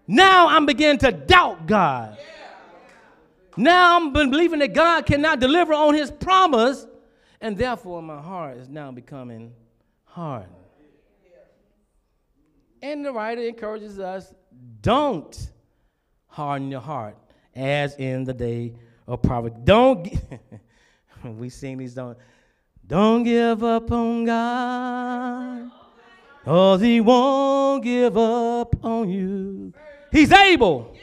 now 0.06 0.48
I'm 0.48 0.66
beginning 0.66 0.98
to 0.98 1.12
doubt 1.12 1.66
God. 1.66 2.18
Now 3.56 3.96
I'm 3.96 4.12
believing 4.12 4.58
that 4.58 4.74
God 4.74 5.06
cannot 5.06 5.40
deliver 5.40 5.72
on 5.72 5.94
his 5.94 6.10
promise, 6.10 6.86
and 7.40 7.56
therefore 7.56 8.02
my 8.02 8.20
heart 8.20 8.58
is 8.58 8.68
now 8.68 8.92
becoming 8.92 9.54
hard. 10.04 10.46
And 12.82 13.04
the 13.04 13.12
writer 13.12 13.40
encourages 13.42 13.98
us 13.98 14.32
don't 14.82 15.50
harden 16.28 16.70
your 16.70 16.80
heart 16.80 17.16
as 17.54 17.96
in 17.96 18.24
the 18.24 18.34
day 18.34 18.74
of 19.06 19.22
poverty. 19.22 19.56
Don't, 19.64 20.08
we 21.24 21.48
sing 21.48 21.78
these, 21.78 21.94
don't, 21.94 22.16
don't 22.86 23.22
give 23.22 23.64
up 23.64 23.90
on 23.90 24.24
God, 24.26 25.70
or 26.44 26.78
he 26.78 27.00
won't 27.00 27.82
give 27.82 28.16
up 28.16 28.84
on 28.84 29.08
you. 29.08 29.72
He's 30.12 30.32
able. 30.32 30.96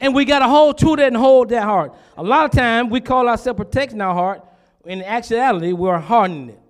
And 0.00 0.14
we 0.14 0.24
got 0.24 0.40
to 0.40 0.48
hold 0.48 0.78
to 0.78 0.96
that 0.96 1.06
and 1.06 1.16
hold 1.16 1.48
that 1.48 1.62
heart. 1.62 1.94
A 2.16 2.22
lot 2.22 2.44
of 2.44 2.50
times 2.50 2.90
we 2.90 3.00
call 3.00 3.28
ourselves 3.28 3.56
protecting 3.56 4.00
our 4.00 4.14
heart. 4.14 4.44
In 4.84 5.02
actuality, 5.02 5.72
we're 5.72 5.98
hardening 5.98 6.50
it. 6.50 6.60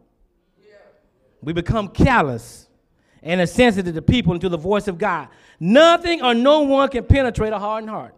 We 1.43 1.53
become 1.53 1.89
callous 1.89 2.69
and 3.23 3.41
insensitive 3.41 3.95
to 3.95 4.03
people 4.03 4.33
and 4.33 4.41
to 4.41 4.49
the 4.49 4.57
voice 4.57 4.87
of 4.87 4.99
God. 4.99 5.29
Nothing 5.59 6.23
or 6.23 6.35
no 6.35 6.61
one 6.61 6.89
can 6.89 7.05
penetrate 7.05 7.53
a 7.53 7.59
hardened 7.59 7.91
heart. 7.91 8.15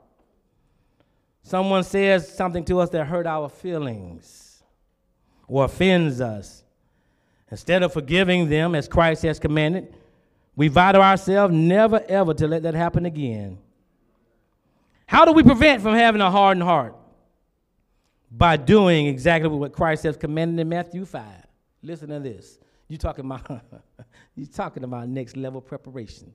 Someone 1.42 1.84
says 1.84 2.28
something 2.28 2.64
to 2.64 2.80
us 2.80 2.90
that 2.90 3.04
hurt 3.06 3.26
our 3.26 3.48
feelings 3.48 4.62
or 5.46 5.64
offends 5.64 6.20
us. 6.20 6.64
Instead 7.50 7.84
of 7.84 7.92
forgiving 7.92 8.48
them 8.48 8.74
as 8.74 8.88
Christ 8.88 9.22
has 9.22 9.38
commanded, 9.38 9.94
we 10.56 10.68
vow 10.68 10.92
to 10.92 11.00
ourselves 11.00 11.54
never 11.54 12.02
ever 12.08 12.34
to 12.34 12.48
let 12.48 12.62
that 12.62 12.74
happen 12.74 13.04
again. 13.06 13.58
How 15.06 15.24
do 15.24 15.32
we 15.32 15.42
prevent 15.42 15.82
from 15.82 15.94
having 15.94 16.20
a 16.20 16.30
hardened 16.30 16.64
heart? 16.64 16.96
By 18.30 18.56
doing 18.56 19.06
exactly 19.06 19.48
what 19.48 19.72
Christ 19.72 20.02
has 20.02 20.16
commanded 20.16 20.60
in 20.60 20.68
Matthew 20.68 21.04
5. 21.04 21.22
Listen 21.82 22.08
to 22.08 22.18
this. 22.18 22.58
You're 22.88 22.98
talking 22.98 23.24
about 23.24 23.62
you 24.34 24.46
talking 24.46 24.82
about 24.82 25.08
next 25.08 25.36
level 25.36 25.60
preparation. 25.60 26.32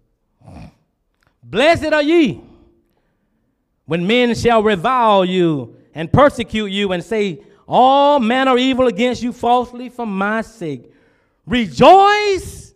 Blessed 1.43 1.91
are 1.91 2.01
ye 2.01 2.41
when 3.85 4.05
men 4.05 4.35
shall 4.35 4.63
revile 4.63 5.25
you 5.25 5.75
and 5.93 6.11
persecute 6.11 6.67
you 6.67 6.91
and 6.93 7.03
say 7.03 7.43
all 7.67 8.19
manner 8.19 8.57
evil 8.57 8.87
against 8.87 9.21
you 9.21 9.33
falsely 9.33 9.89
for 9.89 10.05
my 10.05 10.41
sake. 10.41 10.91
Rejoice 11.45 12.70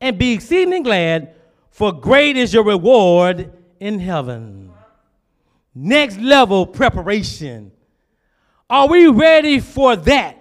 and 0.00 0.18
be 0.18 0.32
exceeding 0.32 0.82
glad, 0.82 1.34
for 1.70 1.92
great 1.92 2.36
is 2.36 2.52
your 2.52 2.64
reward 2.64 3.52
in 3.80 3.98
heaven. 3.98 4.72
Next 5.74 6.18
level 6.18 6.66
preparation. 6.66 7.72
Are 8.68 8.88
we 8.88 9.08
ready 9.08 9.60
for 9.60 9.96
that? 9.96 10.36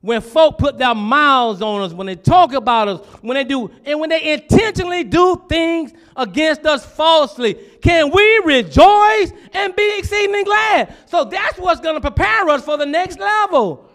When 0.00 0.20
folk 0.20 0.58
put 0.58 0.78
their 0.78 0.94
mouths 0.94 1.62
on 1.62 1.82
us, 1.82 1.92
when 1.92 2.06
they 2.06 2.14
talk 2.14 2.52
about 2.52 2.86
us, 2.86 3.06
when 3.22 3.34
they 3.34 3.44
do, 3.44 3.70
and 3.84 3.98
when 3.98 4.08
they 4.08 4.34
intentionally 4.34 5.02
do 5.02 5.42
things 5.48 5.92
against 6.14 6.64
us 6.64 6.86
falsely, 6.86 7.54
can 7.82 8.10
we 8.10 8.40
rejoice 8.44 9.32
and 9.52 9.74
be 9.74 9.98
exceedingly 9.98 10.44
glad? 10.44 10.94
So 11.06 11.24
that's 11.24 11.58
what's 11.58 11.80
going 11.80 11.96
to 11.96 12.00
prepare 12.00 12.48
us 12.48 12.64
for 12.64 12.78
the 12.78 12.86
next 12.86 13.18
level. 13.18 13.85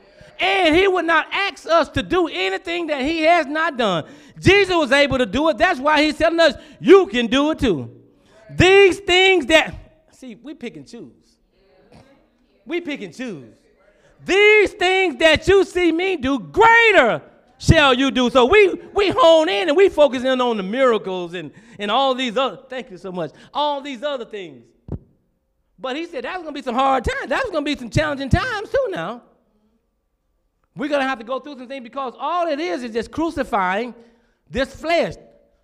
And 0.41 0.75
he 0.75 0.88
would 0.88 1.06
not 1.06 1.27
ask 1.32 1.67
us 1.67 1.88
to 1.89 2.01
do 2.01 2.27
anything 2.27 2.88
that 2.88 3.01
he 3.04 3.21
has 3.21 3.45
not 3.45 3.77
done. 3.77 4.06
Jesus 4.39 4.75
was 4.75 4.91
able 4.91 5.19
to 5.19 5.25
do 5.27 5.47
it. 5.49 5.58
That's 5.60 5.80
why 5.80 6.01
he's 6.01 6.17
telling 6.17 6.39
us, 6.39 6.56
you 6.80 7.06
can 7.06 7.27
do 7.27 7.51
it 7.51 7.60
too. 7.60 8.01
These 8.49 8.99
things 8.99 9.45
that, 9.45 9.75
see, 10.12 10.36
we 10.36 10.56
pick 10.56 10.75
and 10.77 10.88
choose. 10.88 11.13
We 12.65 12.82
pick 12.82 13.01
and 13.01 13.15
choose. 13.15 13.54
These 14.25 14.73
things 14.73 15.17
that 15.17 15.47
you 15.47 15.63
see 15.63 15.91
me 15.91 16.17
do, 16.17 16.39
greater 16.39 17.21
shall 17.60 17.93
you 17.93 18.10
do. 18.10 18.30
So 18.32 18.45
we 18.45 18.73
we 18.93 19.10
hone 19.10 19.47
in 19.47 19.67
and 19.67 19.77
we 19.77 19.89
focus 19.89 20.23
in 20.23 20.41
on 20.41 20.58
the 20.58 20.63
miracles 20.63 21.36
and, 21.36 21.51
and 21.77 21.91
all 21.91 22.15
these 22.15 22.36
other, 22.36 22.60
thank 22.67 22.89
you 22.89 22.97
so 22.97 23.12
much, 23.12 23.32
all 23.54 23.82
these 23.82 24.04
other 24.04 24.25
things. 24.25 24.63
But 25.77 25.95
he 25.95 26.06
said 26.06 26.23
that's 26.23 26.39
gonna 26.39 26.51
be 26.51 26.62
some 26.62 26.75
hard 26.75 27.04
times. 27.04 27.30
That's 27.30 27.49
gonna 27.49 27.65
be 27.65 27.75
some 27.75 27.89
challenging 27.89 28.30
times 28.30 28.69
too 28.69 28.88
now. 28.89 29.23
We're 30.75 30.89
gonna 30.89 31.07
have 31.07 31.19
to 31.19 31.25
go 31.25 31.39
through 31.39 31.57
some 31.57 31.67
things 31.67 31.84
because 31.84 32.13
all 32.17 32.47
it 32.47 32.60
is 32.60 32.84
is 32.84 32.91
just 32.91 33.12
crucifying 33.12 33.93
this 34.49 34.73
flesh, 34.73 35.15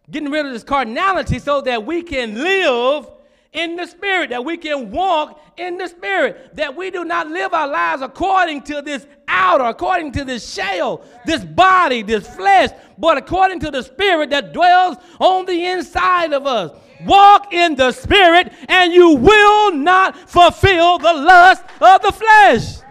getting 0.09 0.29
rid 0.29 0.45
of 0.45 0.51
this 0.51 0.63
carnality 0.63 1.39
so 1.39 1.61
that 1.61 1.85
we 1.85 2.01
can 2.03 2.35
live 2.35 3.09
in 3.53 3.75
the 3.75 3.85
Spirit, 3.87 4.29
that 4.29 4.43
we 4.43 4.57
can 4.57 4.91
walk 4.91 5.41
in 5.57 5.77
the 5.77 5.87
Spirit, 5.87 6.55
that 6.55 6.75
we 6.75 6.91
do 6.91 7.05
not 7.05 7.27
live 7.27 7.53
our 7.53 7.67
lives 7.67 8.01
according 8.01 8.61
to 8.63 8.81
this 8.81 9.07
outer, 9.27 9.63
according 9.63 10.11
to 10.11 10.25
this 10.25 10.53
shell, 10.53 11.03
this 11.25 11.43
body, 11.43 12.01
this 12.01 12.27
flesh, 12.27 12.69
but 12.97 13.17
according 13.17 13.59
to 13.61 13.71
the 13.71 13.81
Spirit 13.81 14.29
that 14.29 14.53
dwells 14.53 14.97
on 15.19 15.45
the 15.45 15.65
inside 15.65 16.33
of 16.33 16.45
us. 16.45 16.77
Walk 17.05 17.53
in 17.53 17.75
the 17.75 17.91
Spirit, 17.91 18.51
and 18.67 18.91
you 18.91 19.15
will 19.15 19.71
not 19.71 20.17
fulfill 20.29 20.97
the 20.97 21.13
lust 21.13 21.63
of 21.79 22.01
the 22.01 22.11
flesh. 22.11 22.87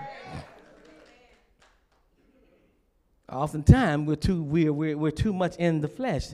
Oftentimes, 3.30 4.06
we're 4.06 4.16
too, 4.16 4.42
we're, 4.42 4.72
we're, 4.72 4.96
we're 4.96 5.10
too 5.10 5.32
much 5.32 5.56
in 5.56 5.80
the 5.80 5.88
flesh. 5.88 6.28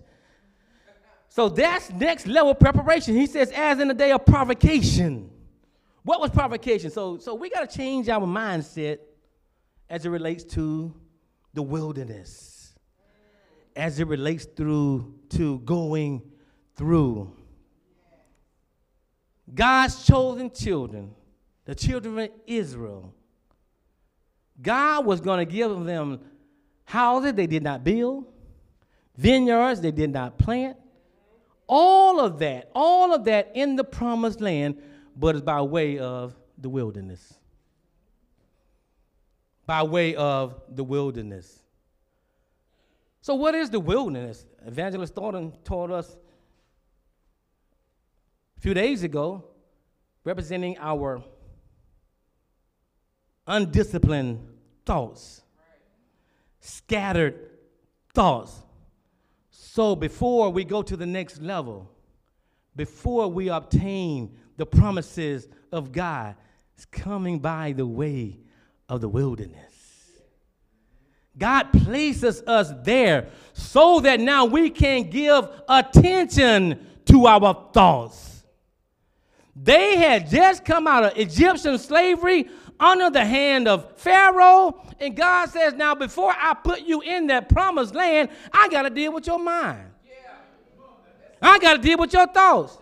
So 1.29 1.49
that's 1.49 1.91
next 1.91 2.27
level 2.27 2.55
preparation. 2.55 3.17
He 3.17 3.27
says, 3.27 3.51
as 3.53 3.81
in 3.81 3.89
the 3.89 3.95
day 3.95 4.13
of 4.13 4.27
provocation. 4.27 5.31
What 6.03 6.21
was 6.21 6.31
provocation? 6.31 6.91
So, 6.91 7.17
so 7.17 7.35
we 7.35 7.49
got 7.49 7.69
to 7.69 7.77
change 7.77 8.09
our 8.11 8.27
mindset 8.27 8.99
as 9.89 10.05
it 10.05 10.11
relates 10.11 10.45
to 10.45 10.95
the 11.55 11.63
wilderness, 11.63 12.75
as 13.77 14.01
it 14.01 14.07
relates 14.07 14.45
through 14.45 15.15
to 15.31 15.61
going 15.61 16.23
through. 16.75 17.35
God's 19.55 20.05
chosen 20.05 20.51
children, 20.51 21.15
the 21.65 21.75
children 21.75 22.19
of 22.19 22.31
Israel, 22.47 23.15
God 24.61 25.07
was 25.07 25.21
going 25.21 25.47
to 25.47 25.51
give 25.51 25.71
them 25.85 26.21
houses 26.85 27.35
they 27.35 27.47
did 27.47 27.63
not 27.63 27.85
build, 27.85 28.27
vineyards 29.17 29.81
they 29.81 29.91
did 29.91 30.11
not 30.11 30.39
plant, 30.39 30.77
all 31.67 32.21
of 32.21 32.39
that, 32.39 32.71
all 32.75 33.15
of 33.15 33.25
that 33.25 33.53
in 33.55 33.77
the 33.77 33.85
promised 33.85 34.41
land, 34.41 34.81
but 35.17 35.35
it's 35.35 35.45
by 35.45 35.61
way 35.63 35.99
of 35.99 36.35
the 36.59 36.69
wilderness. 36.69 37.35
By 39.67 39.83
way 39.83 40.15
of 40.15 40.61
the 40.69 40.85
wilderness. 40.85 41.61
So, 43.21 43.35
what 43.37 43.55
is 43.55 43.71
the 43.71 43.79
wilderness? 43.81 44.45
Evangelist 44.67 45.15
Thornton 45.15 45.53
told 45.65 45.93
us 45.93 46.17
a 48.57 48.61
few 48.61 48.75
days 48.75 49.03
ago, 49.03 49.45
representing 50.25 50.77
our 50.79 51.23
undisciplined 53.47 54.47
thoughts, 54.85 55.42
scattered 56.63 57.51
thoughts, 58.15 58.57
so 59.51 59.97
before 59.97 60.51
we 60.51 60.65
go 60.65 60.81
to 60.83 60.97
the 60.97 61.07
next 61.07 61.43
level, 61.43 61.91
before 62.77 63.29
we 63.29 63.49
obtain 63.49 64.37
the 64.57 64.65
promises 64.65 65.49
of 65.73 65.91
God, 65.91 66.37
it's 66.75 66.85
coming 66.85 67.41
by 67.41 67.73
the 67.73 67.87
way 67.87 68.39
of 68.89 69.01
the 69.01 69.09
wilderness. 69.09 69.73
God 71.37 71.73
places 71.73 72.43
us 72.47 72.73
there 72.85 73.29
so 73.55 74.01
that 74.01 74.21
now 74.21 74.45
we 74.45 74.71
can 74.71 75.11
give 75.11 75.49
attention 75.69 76.87
to 77.07 77.27
our 77.27 77.71
thoughts. 77.73 78.45
They 79.57 79.97
had 79.97 80.31
just 80.31 80.65
come 80.65 80.87
out 80.87 81.05
of 81.05 81.19
Egyptian 81.19 81.79
slavery 81.79 82.49
under 82.83 83.09
the 83.09 83.25
hand 83.25 83.69
of 83.69 83.97
Pharaoh. 83.97 84.83
And 84.99 85.17
God 85.17 85.49
says, 85.49 85.75
Now, 85.75 85.95
before 85.95 86.35
I 86.37 86.55
put 86.55 86.83
you 86.83 87.01
in 87.01 87.29
that 87.29 87.49
promised 87.49 87.95
land, 87.95 88.29
I 88.53 88.69
got 88.69 88.83
to 88.83 88.91
deal 88.91 89.13
with 89.13 89.27
your 89.27 89.39
mind. 89.39 89.89
I 91.41 91.59
got 91.59 91.75
to 91.75 91.79
deal 91.79 91.99
with 91.99 92.13
your 92.13 92.27
thoughts. 92.27 92.79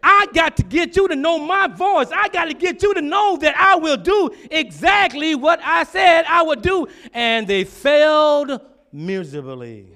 I 0.00 0.26
got 0.32 0.56
to 0.58 0.62
get 0.62 0.94
you 0.96 1.08
to 1.08 1.16
know 1.16 1.38
my 1.38 1.66
voice. 1.66 2.08
I 2.14 2.28
got 2.28 2.44
to 2.44 2.54
get 2.54 2.82
you 2.82 2.94
to 2.94 3.02
know 3.02 3.36
that 3.38 3.56
I 3.56 3.76
will 3.76 3.96
do 3.96 4.30
exactly 4.50 5.34
what 5.34 5.60
I 5.62 5.82
said 5.84 6.24
I 6.28 6.42
would 6.42 6.62
do. 6.62 6.86
And 7.12 7.46
they 7.48 7.64
failed 7.64 8.60
miserably. 8.92 9.88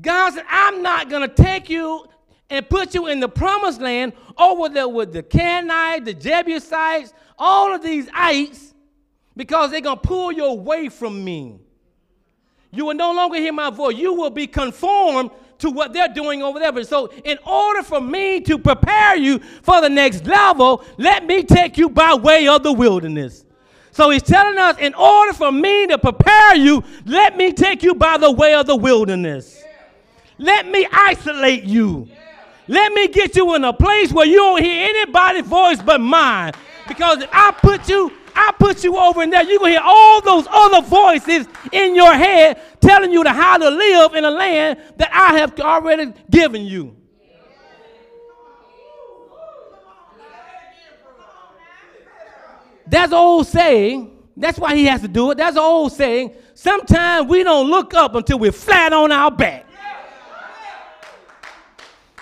God 0.00 0.34
said, 0.34 0.44
I'm 0.48 0.82
not 0.82 1.08
going 1.08 1.28
to 1.28 1.34
take 1.34 1.70
you 1.70 2.06
and 2.50 2.68
put 2.68 2.94
you 2.94 3.06
in 3.06 3.20
the 3.20 3.28
promised 3.28 3.80
land 3.80 4.12
over 4.36 4.68
there 4.68 4.88
with 4.88 5.12
the 5.12 5.22
Canaanites, 5.22 6.04
the 6.04 6.14
Jebusites, 6.14 7.12
all 7.38 7.74
of 7.74 7.82
these 7.82 8.08
ites, 8.14 8.74
because 9.36 9.70
they're 9.70 9.80
going 9.80 9.98
to 9.98 10.08
pull 10.08 10.32
you 10.32 10.44
away 10.44 10.88
from 10.88 11.22
me. 11.22 11.60
You 12.70 12.86
will 12.86 12.94
no 12.94 13.12
longer 13.12 13.38
hear 13.38 13.52
my 13.52 13.70
voice. 13.70 13.96
You 13.96 14.14
will 14.14 14.30
be 14.30 14.46
conformed 14.46 15.30
to 15.58 15.70
what 15.70 15.92
they're 15.92 16.12
doing 16.12 16.42
over 16.42 16.58
there. 16.58 16.72
But 16.72 16.86
so, 16.86 17.06
in 17.24 17.38
order 17.46 17.82
for 17.82 18.00
me 18.00 18.40
to 18.42 18.58
prepare 18.58 19.16
you 19.16 19.38
for 19.38 19.80
the 19.80 19.88
next 19.88 20.26
level, 20.26 20.84
let 20.98 21.24
me 21.24 21.42
take 21.42 21.78
you 21.78 21.88
by 21.88 22.14
way 22.14 22.46
of 22.48 22.62
the 22.62 22.72
wilderness. 22.72 23.44
So 23.90 24.10
he's 24.10 24.22
telling 24.22 24.58
us, 24.58 24.76
in 24.78 24.94
order 24.94 25.32
for 25.32 25.50
me 25.50 25.86
to 25.88 25.98
prepare 25.98 26.54
you, 26.54 26.84
let 27.04 27.36
me 27.36 27.52
take 27.52 27.82
you 27.82 27.94
by 27.94 28.18
the 28.18 28.30
way 28.30 28.54
of 28.54 28.66
the 28.66 28.76
wilderness. 28.76 29.62
Let 30.38 30.68
me 30.68 30.86
isolate 30.92 31.64
you. 31.64 32.08
Let 32.68 32.92
me 32.92 33.08
get 33.08 33.34
you 33.34 33.54
in 33.54 33.64
a 33.64 33.72
place 33.72 34.12
where 34.12 34.26
you 34.26 34.36
don't 34.36 34.62
hear 34.62 34.88
anybody's 34.90 35.46
voice 35.46 35.80
but 35.82 36.00
mine. 36.00 36.52
Because 36.86 37.22
if 37.22 37.30
I 37.32 37.50
put 37.50 37.88
you, 37.88 38.12
I 38.34 38.52
put 38.58 38.84
you 38.84 38.96
over 38.98 39.22
in 39.22 39.30
there, 39.30 39.42
you're 39.42 39.58
gonna 39.58 39.70
hear 39.72 39.80
all 39.82 40.20
those 40.20 40.46
other 40.50 40.86
voices 40.86 41.46
in 41.72 41.94
your 41.94 42.14
head 42.14 42.60
telling 42.80 43.10
you 43.10 43.24
to 43.24 43.30
how 43.30 43.56
to 43.56 43.70
live 43.70 44.14
in 44.14 44.24
a 44.24 44.30
land 44.30 44.78
that 44.98 45.10
I 45.12 45.38
have 45.38 45.58
already 45.58 46.12
given 46.30 46.64
you. 46.64 46.94
That's 52.86 53.12
old 53.12 53.46
saying. 53.46 54.16
That's 54.36 54.58
why 54.58 54.76
he 54.76 54.84
has 54.86 55.00
to 55.02 55.08
do 55.08 55.30
it. 55.30 55.38
That's 55.38 55.56
an 55.56 55.62
old 55.62 55.92
saying. 55.92 56.34
Sometimes 56.54 57.28
we 57.28 57.42
don't 57.42 57.68
look 57.68 57.92
up 57.94 58.14
until 58.14 58.38
we're 58.38 58.52
flat 58.52 58.92
on 58.92 59.10
our 59.10 59.30
back. 59.30 59.67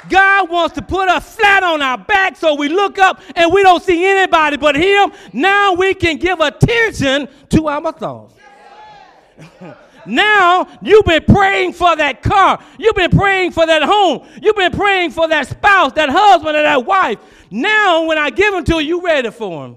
God 0.08 0.50
wants 0.50 0.74
to 0.74 0.82
put 0.82 1.08
us 1.08 1.34
flat 1.34 1.62
on 1.62 1.82
our 1.82 1.98
back 1.98 2.36
so 2.36 2.54
we 2.54 2.68
look 2.68 2.98
up 2.98 3.20
and 3.34 3.52
we 3.52 3.62
don't 3.62 3.82
see 3.82 4.04
anybody 4.04 4.56
but 4.56 4.76
Him. 4.76 5.12
Now 5.32 5.74
we 5.74 5.94
can 5.94 6.16
give 6.18 6.40
attention 6.40 7.28
to 7.50 7.68
our 7.68 7.92
thoughts. 7.92 8.34
now 10.06 10.68
you've 10.82 11.04
been 11.04 11.24
praying 11.24 11.72
for 11.72 11.94
that 11.96 12.22
car. 12.22 12.62
You've 12.78 12.96
been 12.96 13.10
praying 13.10 13.52
for 13.52 13.66
that 13.66 13.82
home. 13.82 14.26
You've 14.40 14.56
been 14.56 14.72
praying 14.72 15.10
for 15.10 15.28
that 15.28 15.48
spouse, 15.48 15.92
that 15.92 16.08
husband, 16.08 16.56
or 16.56 16.62
that 16.62 16.84
wife. 16.84 17.18
Now, 17.50 18.04
when 18.04 18.18
I 18.18 18.30
give 18.30 18.52
them 18.52 18.64
to 18.64 18.74
you, 18.74 18.96
you're 18.96 19.02
ready 19.02 19.30
for 19.30 19.64
them. 19.64 19.76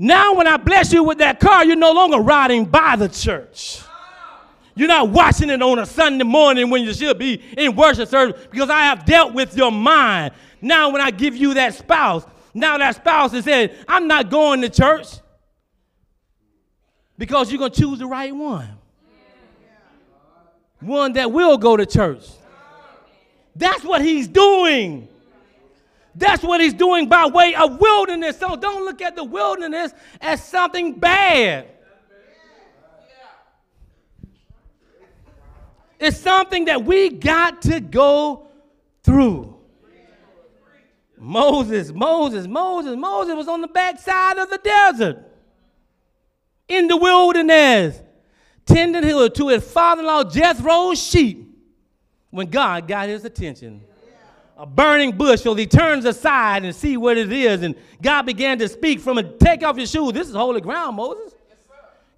Now, 0.00 0.34
when 0.34 0.46
I 0.46 0.56
bless 0.56 0.92
you 0.92 1.02
with 1.02 1.18
that 1.18 1.40
car, 1.40 1.64
you're 1.64 1.74
no 1.74 1.92
longer 1.92 2.18
riding 2.18 2.64
by 2.64 2.94
the 2.94 3.08
church. 3.08 3.80
You're 4.78 4.86
not 4.86 5.08
watching 5.10 5.50
it 5.50 5.60
on 5.60 5.80
a 5.80 5.84
Sunday 5.84 6.22
morning 6.22 6.70
when 6.70 6.84
you 6.84 6.94
should 6.94 7.18
be 7.18 7.42
in 7.56 7.74
worship 7.74 8.08
service 8.08 8.46
because 8.48 8.70
I 8.70 8.82
have 8.82 9.04
dealt 9.04 9.34
with 9.34 9.56
your 9.56 9.72
mind. 9.72 10.32
Now, 10.62 10.90
when 10.90 11.00
I 11.00 11.10
give 11.10 11.34
you 11.34 11.54
that 11.54 11.74
spouse, 11.74 12.24
now 12.54 12.78
that 12.78 12.94
spouse 12.94 13.32
has 13.32 13.42
said, 13.42 13.76
I'm 13.88 14.06
not 14.06 14.30
going 14.30 14.60
to 14.60 14.68
church 14.68 15.08
because 17.18 17.50
you're 17.50 17.58
going 17.58 17.72
to 17.72 17.80
choose 17.80 17.98
the 17.98 18.06
right 18.06 18.32
one. 18.32 18.68
One 20.78 21.12
that 21.14 21.32
will 21.32 21.58
go 21.58 21.76
to 21.76 21.84
church. 21.84 22.28
That's 23.56 23.82
what 23.82 24.00
he's 24.00 24.28
doing. 24.28 25.08
That's 26.14 26.44
what 26.44 26.60
he's 26.60 26.74
doing 26.74 27.08
by 27.08 27.26
way 27.26 27.56
of 27.56 27.80
wilderness. 27.80 28.38
So 28.38 28.54
don't 28.54 28.84
look 28.84 29.02
at 29.02 29.16
the 29.16 29.24
wilderness 29.24 29.92
as 30.20 30.40
something 30.44 31.00
bad. 31.00 31.66
It's 35.98 36.18
something 36.18 36.66
that 36.66 36.84
we 36.84 37.10
got 37.10 37.62
to 37.62 37.80
go 37.80 38.48
through. 39.02 39.56
Moses, 41.16 41.90
Moses, 41.92 42.46
Moses, 42.46 42.96
Moses 42.96 43.34
was 43.34 43.48
on 43.48 43.60
the 43.60 43.68
backside 43.68 44.38
of 44.38 44.50
the 44.50 44.58
desert 44.58 45.24
in 46.68 46.86
the 46.86 46.96
wilderness, 46.96 48.00
tending 48.66 49.02
to 49.02 49.48
his 49.48 49.64
father 49.70 50.02
in 50.02 50.06
law 50.06 50.22
Jethro's 50.22 51.02
sheep 51.02 51.48
when 52.30 52.48
God 52.48 52.86
got 52.86 53.08
his 53.08 53.24
attention. 53.24 53.82
A 54.56 54.66
burning 54.66 55.16
bush, 55.16 55.42
so 55.42 55.54
he 55.54 55.66
turns 55.66 56.04
aside 56.04 56.64
and 56.64 56.74
see 56.74 56.96
what 56.96 57.16
it 57.16 57.32
is. 57.32 57.62
And 57.62 57.76
God 58.02 58.22
began 58.22 58.58
to 58.58 58.68
speak 58.68 58.98
from 59.00 59.16
a 59.16 59.22
take 59.22 59.62
off 59.62 59.76
your 59.76 59.86
shoes. 59.86 60.12
This 60.12 60.28
is 60.28 60.34
holy 60.34 60.60
ground, 60.60 60.96
Moses. 60.96 61.32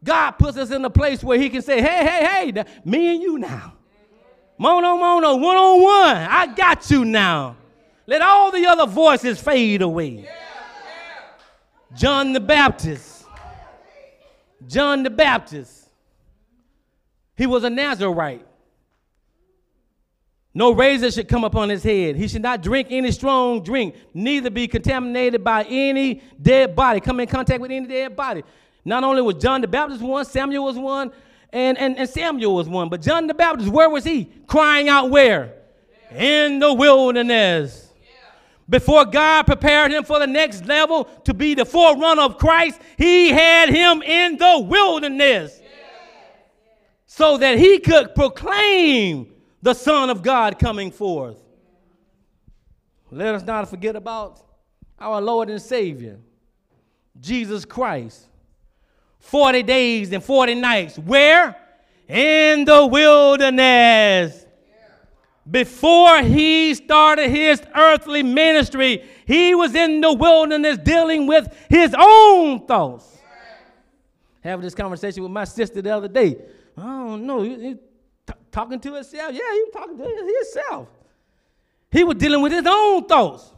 God 0.02 0.32
puts 0.32 0.56
us 0.56 0.70
in 0.70 0.84
a 0.84 0.90
place 0.90 1.22
where 1.22 1.38
he 1.38 1.50
can 1.50 1.62
say, 1.62 1.80
hey, 1.80 2.04
hey, 2.04 2.52
hey, 2.52 2.64
me 2.84 3.14
and 3.14 3.22
you 3.22 3.38
now. 3.38 3.74
Mono, 4.56 4.96
mono, 4.96 5.36
one 5.36 5.56
on 5.56 5.82
one. 5.82 6.16
I 6.16 6.46
got 6.54 6.90
you 6.90 7.04
now. 7.04 7.56
Let 8.06 8.22
all 8.22 8.50
the 8.50 8.66
other 8.66 8.86
voices 8.86 9.40
fade 9.40 9.82
away. 9.82 10.28
John 11.96 12.32
the 12.32 12.40
Baptist. 12.40 13.24
John 14.66 15.02
the 15.02 15.10
Baptist. 15.10 15.88
He 17.36 17.46
was 17.46 17.64
a 17.64 17.70
Nazarite. 17.70 18.46
No 20.52 20.72
razor 20.72 21.10
should 21.10 21.28
come 21.28 21.44
upon 21.44 21.68
his 21.68 21.82
head. 21.82 22.16
He 22.16 22.26
should 22.26 22.42
not 22.42 22.62
drink 22.62 22.88
any 22.90 23.12
strong 23.12 23.62
drink, 23.62 23.94
neither 24.12 24.50
be 24.50 24.66
contaminated 24.66 25.44
by 25.44 25.62
any 25.64 26.22
dead 26.40 26.74
body, 26.74 27.00
come 27.00 27.20
in 27.20 27.28
contact 27.28 27.60
with 27.60 27.70
any 27.70 27.86
dead 27.86 28.16
body. 28.16 28.42
Not 28.84 29.04
only 29.04 29.22
was 29.22 29.36
John 29.36 29.60
the 29.60 29.68
Baptist 29.68 30.02
one, 30.02 30.24
Samuel 30.24 30.64
was 30.64 30.76
one, 30.76 31.12
and, 31.52 31.76
and, 31.78 31.98
and 31.98 32.08
Samuel 32.08 32.54
was 32.54 32.68
one. 32.68 32.88
But 32.88 33.02
John 33.02 33.26
the 33.26 33.34
Baptist, 33.34 33.68
where 33.68 33.90
was 33.90 34.04
he? 34.04 34.30
Crying 34.46 34.88
out 34.88 35.10
where? 35.10 35.54
In 36.16 36.58
the 36.58 36.72
wilderness. 36.72 37.88
Before 38.68 39.04
God 39.04 39.46
prepared 39.46 39.90
him 39.90 40.04
for 40.04 40.20
the 40.20 40.28
next 40.28 40.64
level 40.64 41.04
to 41.24 41.34
be 41.34 41.54
the 41.54 41.64
forerunner 41.64 42.22
of 42.22 42.38
Christ, 42.38 42.80
he 42.96 43.30
had 43.30 43.68
him 43.68 44.00
in 44.00 44.36
the 44.36 44.60
wilderness 44.60 45.60
so 47.04 47.36
that 47.38 47.58
he 47.58 47.80
could 47.80 48.14
proclaim 48.14 49.26
the 49.60 49.74
Son 49.74 50.08
of 50.08 50.22
God 50.22 50.58
coming 50.60 50.92
forth. 50.92 51.36
Let 53.10 53.34
us 53.34 53.42
not 53.42 53.68
forget 53.68 53.96
about 53.96 54.40
our 55.00 55.20
Lord 55.20 55.50
and 55.50 55.60
Savior, 55.60 56.20
Jesus 57.20 57.64
Christ. 57.64 58.28
40 59.20 59.62
days 59.62 60.12
and 60.12 60.22
40 60.22 60.54
nights. 60.56 60.98
Where? 60.98 61.56
In 62.09 62.64
the 62.64 62.87
wilderness. 62.87 64.46
Before 65.48 66.22
he 66.22 66.74
started 66.74 67.30
his 67.30 67.62
earthly 67.74 68.22
ministry, 68.22 69.04
he 69.26 69.54
was 69.54 69.74
in 69.74 70.00
the 70.00 70.12
wilderness 70.12 70.78
dealing 70.78 71.26
with 71.26 71.48
his 71.68 71.94
own 71.98 72.66
thoughts. 72.66 73.18
Having 74.42 74.64
this 74.64 74.74
conversation 74.74 75.22
with 75.22 75.33
my 75.33 75.44
sister 75.44 75.83
the 75.83 75.94
other 75.94 76.09
day. 76.09 76.37
I 76.76 76.83
don't 76.83 77.26
know. 77.26 77.42
He, 77.42 77.50
he 77.50 77.74
t- 77.74 78.35
talking 78.50 78.80
to 78.80 78.94
himself. 78.94 79.33
Yeah, 79.33 79.52
he 79.52 79.62
was 79.62 79.70
talking 79.72 79.98
to 79.98 80.04
himself. 80.04 80.88
He 81.90 82.04
was 82.04 82.16
dealing 82.16 82.40
with 82.40 82.52
his 82.52 82.66
own 82.66 83.06
thoughts. 83.06 83.52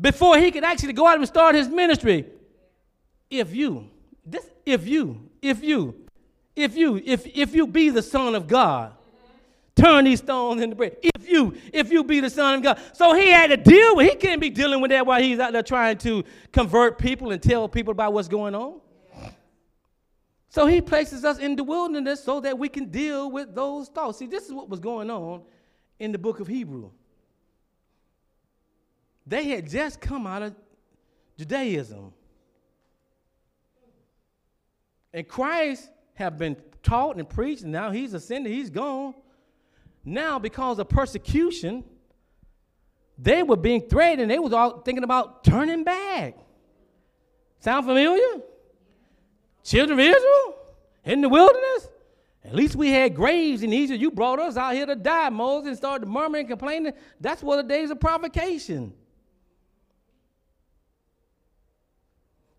Before 0.00 0.36
he 0.38 0.50
could 0.50 0.64
actually 0.64 0.94
go 0.94 1.06
out 1.06 1.18
and 1.18 1.26
start 1.28 1.54
his 1.54 1.68
ministry, 1.68 2.26
if 3.32 3.54
you, 3.54 3.88
this, 4.26 4.46
if 4.66 4.86
you, 4.86 5.30
if 5.40 5.64
you, 5.64 5.94
if 6.54 6.76
you, 6.76 7.00
if, 7.04 7.26
if 7.26 7.54
you 7.54 7.66
be 7.66 7.88
the 7.88 8.02
son 8.02 8.34
of 8.34 8.46
God, 8.46 8.92
turn 9.74 10.04
these 10.04 10.18
stones 10.18 10.60
into 10.60 10.76
bread. 10.76 10.98
If 11.02 11.28
you, 11.28 11.56
if 11.72 11.90
you 11.90 12.04
be 12.04 12.20
the 12.20 12.28
son 12.28 12.56
of 12.56 12.62
God. 12.62 12.78
So 12.92 13.14
he 13.14 13.30
had 13.30 13.48
to 13.48 13.56
deal 13.56 13.96
with, 13.96 14.10
he 14.10 14.16
can't 14.16 14.40
be 14.40 14.50
dealing 14.50 14.82
with 14.82 14.90
that 14.90 15.06
while 15.06 15.20
he's 15.20 15.38
out 15.38 15.54
there 15.54 15.62
trying 15.62 15.96
to 15.98 16.24
convert 16.52 16.98
people 16.98 17.32
and 17.32 17.42
tell 17.42 17.68
people 17.68 17.92
about 17.92 18.12
what's 18.12 18.28
going 18.28 18.54
on. 18.54 18.80
So 20.50 20.66
he 20.66 20.82
places 20.82 21.24
us 21.24 21.38
in 21.38 21.56
the 21.56 21.64
wilderness 21.64 22.22
so 22.22 22.40
that 22.40 22.58
we 22.58 22.68
can 22.68 22.90
deal 22.90 23.30
with 23.30 23.54
those 23.54 23.88
thoughts. 23.88 24.18
See, 24.18 24.26
this 24.26 24.44
is 24.44 24.52
what 24.52 24.68
was 24.68 24.80
going 24.80 25.10
on 25.10 25.40
in 25.98 26.12
the 26.12 26.18
book 26.18 26.40
of 26.40 26.46
Hebrew. 26.46 26.90
They 29.26 29.44
had 29.44 29.70
just 29.70 30.02
come 30.02 30.26
out 30.26 30.42
of 30.42 30.54
Judaism. 31.38 32.12
And 35.12 35.26
Christ 35.28 35.90
have 36.14 36.38
been 36.38 36.56
taught 36.82 37.16
and 37.16 37.28
preached, 37.28 37.62
and 37.62 37.72
now 37.72 37.90
he's 37.90 38.14
ascended, 38.14 38.52
he's 38.52 38.70
gone. 38.70 39.14
Now, 40.04 40.38
because 40.38 40.78
of 40.78 40.88
persecution, 40.88 41.84
they 43.18 43.42
were 43.42 43.56
being 43.56 43.88
threatened. 43.88 44.22
And 44.22 44.30
they 44.30 44.38
was 44.38 44.52
all 44.52 44.80
thinking 44.80 45.04
about 45.04 45.44
turning 45.44 45.84
back. 45.84 46.36
Sound 47.60 47.86
familiar? 47.86 48.42
Children 49.62 50.00
of 50.00 50.04
Israel 50.04 50.56
in 51.04 51.20
the 51.20 51.28
wilderness. 51.28 51.88
At 52.44 52.56
least 52.56 52.74
we 52.74 52.90
had 52.90 53.14
graves 53.14 53.62
in 53.62 53.72
Egypt. 53.72 54.00
You 54.00 54.10
brought 54.10 54.40
us 54.40 54.56
out 54.56 54.74
here 54.74 54.86
to 54.86 54.96
die, 54.96 55.28
Moses, 55.28 55.68
and 55.68 55.76
started 55.76 56.08
murmuring 56.08 56.40
and 56.40 56.48
complaining. 56.48 56.92
That's 57.20 57.42
what 57.42 57.56
the 57.56 57.62
days 57.62 57.90
of 57.90 58.00
provocation. 58.00 58.92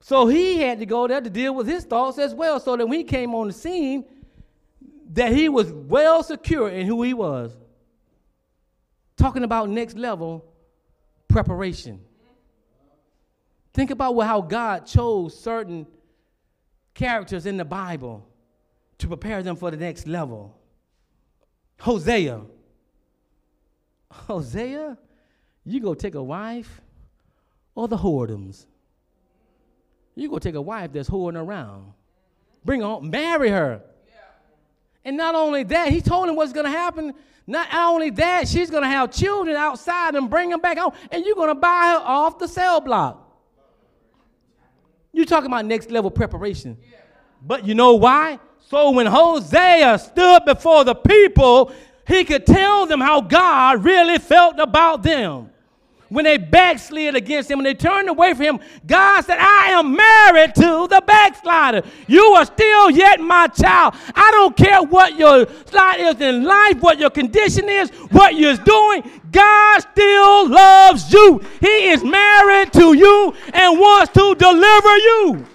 So 0.04 0.28
he 0.28 0.60
had 0.60 0.80
to 0.80 0.86
go 0.86 1.08
there 1.08 1.22
to 1.22 1.30
deal 1.30 1.56
with 1.56 1.66
his 1.66 1.86
thoughts 1.86 2.20
as 2.20 2.36
well, 2.36 2.60
so 2.60 2.76
that 2.76 2.86
when 2.86 3.00
he 3.00 3.06
came 3.06 3.34
on 3.34 3.48
the 3.48 3.54
scene, 3.54 4.04
that 5.14 5.32
he 5.32 5.48
was 5.48 5.72
well 5.72 6.22
secure 6.24 6.68
in 6.68 6.86
who 6.86 7.04
he 7.04 7.14
was. 7.14 7.56
Talking 9.16 9.46
about 9.46 9.70
next 9.70 9.96
level 9.96 10.44
preparation. 11.30 12.02
Think 13.74 13.92
about 13.92 14.20
how 14.20 14.42
God 14.42 14.86
chose 14.86 15.40
certain 15.40 15.88
characters 16.94 17.46
in 17.46 17.56
the 17.56 17.64
Bible 17.64 18.28
to 18.98 19.08
prepare 19.08 19.42
them 19.42 19.56
for 19.56 19.72
the 19.72 19.78
next 19.78 20.06
level. 20.06 20.54
Hosea. 21.80 22.42
Hosea, 24.12 24.98
you 25.64 25.80
go 25.80 25.94
take 25.94 26.16
a 26.16 26.24
wife 26.24 26.82
or 27.74 27.88
the 27.88 27.98
whoredoms. 27.98 28.66
You 30.16 30.30
go 30.30 30.40
take 30.40 30.56
a 30.56 30.62
wife 30.62 30.92
that's 30.94 31.10
whoring 31.10 31.42
around. 31.42 31.94
Bring 32.64 32.82
her 32.82 32.88
home, 32.88 33.10
marry 33.10 33.50
her. 33.50 33.82
And 35.06 35.18
not 35.18 35.36
only 35.36 35.64
that, 35.64 35.90
he 35.90 36.02
told 36.02 36.30
him 36.30 36.36
what's 36.36 36.54
going 36.54 36.66
to 36.66 36.72
happen. 36.72 37.14
Not 37.46 37.68
only 37.74 38.10
that, 38.12 38.48
she's 38.48 38.70
going 38.70 38.84
to 38.84 38.90
have 38.90 39.12
children 39.12 39.58
outside 39.58 40.16
and 40.16 40.30
bring 40.30 40.50
them 40.50 40.62
back 40.62 40.78
home, 40.78 40.94
and 41.12 41.26
you're 41.26 41.36
going 41.36 41.50
to 41.50 41.56
buy 41.56 41.98
her 41.98 42.06
off 42.06 42.40
the 42.40 42.48
cell 42.48 42.80
block. 42.80 43.20
You're 45.12 45.26
talking 45.26 45.48
about 45.48 45.66
next 45.66 45.92
level 45.92 46.10
preparation. 46.10 46.78
But 47.42 47.68
you 47.68 47.76
know 47.76 47.96
why? 47.96 48.40
So 48.70 48.92
when 48.92 49.06
Hosea 49.06 50.00
stood 50.00 50.46
before 50.46 50.86
the 50.86 50.96
people, 50.96 51.74
he 52.08 52.24
could 52.24 52.46
tell 52.46 52.86
them 52.86 53.02
how 53.02 53.20
God 53.20 53.84
really 53.84 54.20
felt 54.20 54.58
about 54.58 55.04
them 55.04 55.50
when 56.10 56.26
they 56.26 56.38
backslid 56.38 57.16
against 57.16 57.50
him, 57.50 57.58
when 57.58 57.64
they 57.64 57.74
turned 57.74 58.08
away 58.08 58.34
from 58.34 58.46
him, 58.46 58.60
God 58.86 59.26
said, 59.26 59.40
I 59.40 59.72
am 59.72 59.96
married 59.96 60.54
to 60.56 60.88
the 60.88 61.02
backslider. 61.06 61.82
You 62.08 62.24
are 62.34 62.46
still 62.46 62.92
yet 62.92 63.20
my 63.20 63.48
child. 63.48 63.96
I 64.14 64.30
don't 64.32 64.56
care 64.56 64.84
what 64.84 65.18
your 65.18 65.48
slide 65.66 66.00
is 66.00 66.22
in 66.22 66.44
life, 66.44 66.82
what 66.82 67.00
your 67.00 67.10
condition 67.10 67.68
is, 67.68 67.90
what 68.12 68.36
you're 68.36 68.58
doing. 68.58 69.22
God 69.32 69.80
still 69.80 70.50
loves 70.50 71.12
you. 71.12 71.42
He 71.60 71.90
is 71.90 72.04
married 72.04 72.72
to 72.74 72.94
you 72.94 73.34
and 73.54 73.80
wants 73.80 74.14
to 74.14 74.36
deliver 74.36 74.98
you. 74.98 75.46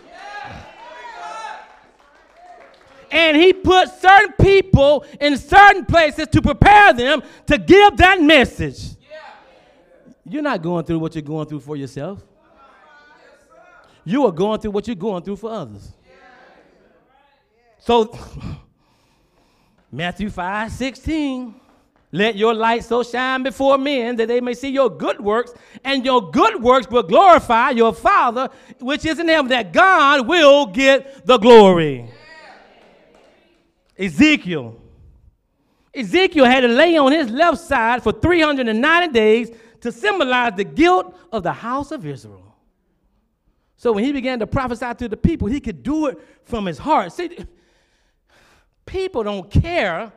And 3.11 3.37
he 3.37 3.53
put 3.53 3.89
certain 4.01 4.35
people 4.41 5.05
in 5.21 5.39
certain 5.39 5.85
places 5.87 6.27
to 6.29 6.43
prepare 6.43 6.93
them 6.93 7.23
to 7.47 7.57
give 7.59 7.97
that 7.99 8.21
message. 8.21 8.98
You're 10.31 10.43
not 10.43 10.63
going 10.63 10.85
through 10.85 10.99
what 10.99 11.15
you're 11.15 11.23
going 11.23 11.47
through 11.47 11.61
for 11.61 11.77
yourself. 11.77 12.23
You 14.05 14.25
are 14.27 14.33
going 14.33 14.61
through 14.61 14.71
what 14.71 14.87
you're 14.87 14.97
going 14.97 15.23
through 15.23 15.37
for 15.37 15.51
others. 15.51 15.93
So, 17.79 18.17
Matthew 19.93 20.31
5 20.31 20.73
16. 20.73 21.55
Let 22.11 22.37
your 22.37 22.55
light 22.55 22.85
so 22.85 23.03
shine 23.03 23.43
before 23.43 23.77
men 23.77 24.17
that 24.17 24.29
they 24.29 24.41
may 24.41 24.55
see 24.55 24.71
your 24.71 24.89
good 24.89 25.21
works, 25.21 25.53
and 25.85 26.05
your 26.07 26.31
good 26.31 26.63
works 26.63 26.89
will 26.89 27.03
glorify 27.03 27.71
your 27.71 27.93
Father 27.93 28.49
which 28.81 29.05
is 29.05 29.19
in 29.19 29.29
heaven, 29.29 29.49
that 29.51 29.73
God 29.73 30.27
will 30.27 30.67
get 30.67 31.27
the 31.27 31.37
glory. 31.37 32.11
Ezekiel. 33.99 34.81
Ezekiel 35.95 36.45
had 36.45 36.61
to 36.61 36.69
lay 36.69 36.97
on 36.97 37.13
his 37.13 37.29
left 37.29 37.59
side 37.59 38.03
for 38.03 38.13
390 38.13 39.13
days 39.13 39.51
to 39.81 39.93
symbolize 39.93 40.55
the 40.57 40.65
guilt 40.65 41.17
of 41.33 41.43
the 41.43 41.53
house 41.53 41.91
of 41.91 42.05
Israel. 42.07 42.57
So 43.77 43.93
when 43.93 44.05
he 44.05 44.13
began 44.13 44.39
to 44.41 44.47
prophesy 44.47 44.93
to 44.95 45.09
the 45.09 45.17
people, 45.17 45.49
he 45.49 45.61
could 45.61 45.83
do 45.83 46.07
it 46.07 46.19
from 46.45 46.67
his 46.67 46.79
heart. 46.79 47.13
See, 47.13 47.39
people 48.87 49.23
don't 49.23 49.51
care 49.51 50.13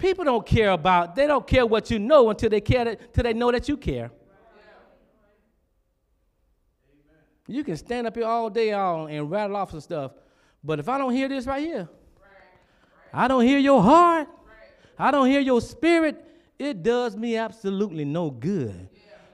People 0.00 0.24
don't 0.24 0.46
care 0.46 0.70
about, 0.70 1.14
they 1.14 1.26
don't 1.26 1.46
care 1.46 1.66
what 1.66 1.90
you 1.90 1.98
know 1.98 2.30
until 2.30 2.48
they 2.48 2.62
care 2.62 2.86
that, 2.86 3.00
until 3.02 3.22
they 3.22 3.34
know 3.34 3.52
that 3.52 3.68
you 3.68 3.76
care. 3.76 4.10
You 7.46 7.62
can 7.62 7.76
stand 7.76 8.06
up 8.06 8.16
here 8.16 8.24
all 8.24 8.48
day 8.48 8.72
all 8.72 9.08
and 9.08 9.30
rattle 9.30 9.56
off 9.56 9.72
some 9.72 9.80
stuff, 9.80 10.12
but 10.64 10.78
if 10.78 10.88
I 10.88 10.96
don't 10.96 11.12
hear 11.12 11.28
this 11.28 11.46
right 11.46 11.62
here, 11.62 11.88
I 13.12 13.28
don't 13.28 13.44
hear 13.44 13.58
your 13.58 13.82
heart, 13.82 14.26
I 14.98 15.10
don't 15.10 15.26
hear 15.26 15.40
your 15.40 15.60
spirit, 15.60 16.24
it 16.58 16.82
does 16.82 17.14
me 17.14 17.36
absolutely 17.36 18.06
no 18.06 18.30
good. 18.30 18.88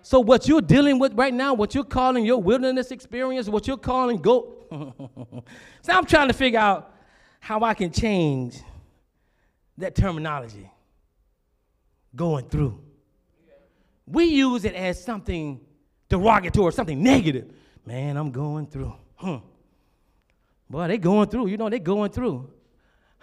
So 0.06 0.20
what 0.20 0.46
you're 0.46 0.60
dealing 0.60 1.00
with 1.00 1.14
right 1.14 1.34
now, 1.34 1.52
what 1.52 1.74
you're 1.74 1.82
calling 1.82 2.24
your 2.24 2.40
wilderness 2.40 2.92
experience, 2.92 3.48
what 3.48 3.66
you're 3.66 3.76
calling 3.76 4.18
go. 4.18 4.54
so 5.82 5.92
I'm 5.92 6.06
trying 6.06 6.28
to 6.28 6.32
figure 6.32 6.60
out 6.60 6.94
how 7.40 7.64
I 7.64 7.74
can 7.74 7.90
change 7.90 8.56
that 9.76 9.96
terminology 9.96 10.70
going 12.14 12.48
through. 12.48 12.78
We 14.06 14.26
use 14.26 14.64
it 14.64 14.76
as 14.76 15.02
something 15.02 15.60
derogatory, 16.08 16.68
or 16.68 16.70
something 16.70 17.02
negative. 17.02 17.52
Man, 17.84 18.16
I'm 18.16 18.30
going 18.30 18.68
through. 18.68 18.94
Hmm. 19.16 19.38
Boy, 20.70 20.86
they 20.86 20.98
going 20.98 21.28
through. 21.30 21.48
You 21.48 21.56
know, 21.56 21.68
they 21.68 21.80
going 21.80 22.12
through. 22.12 22.48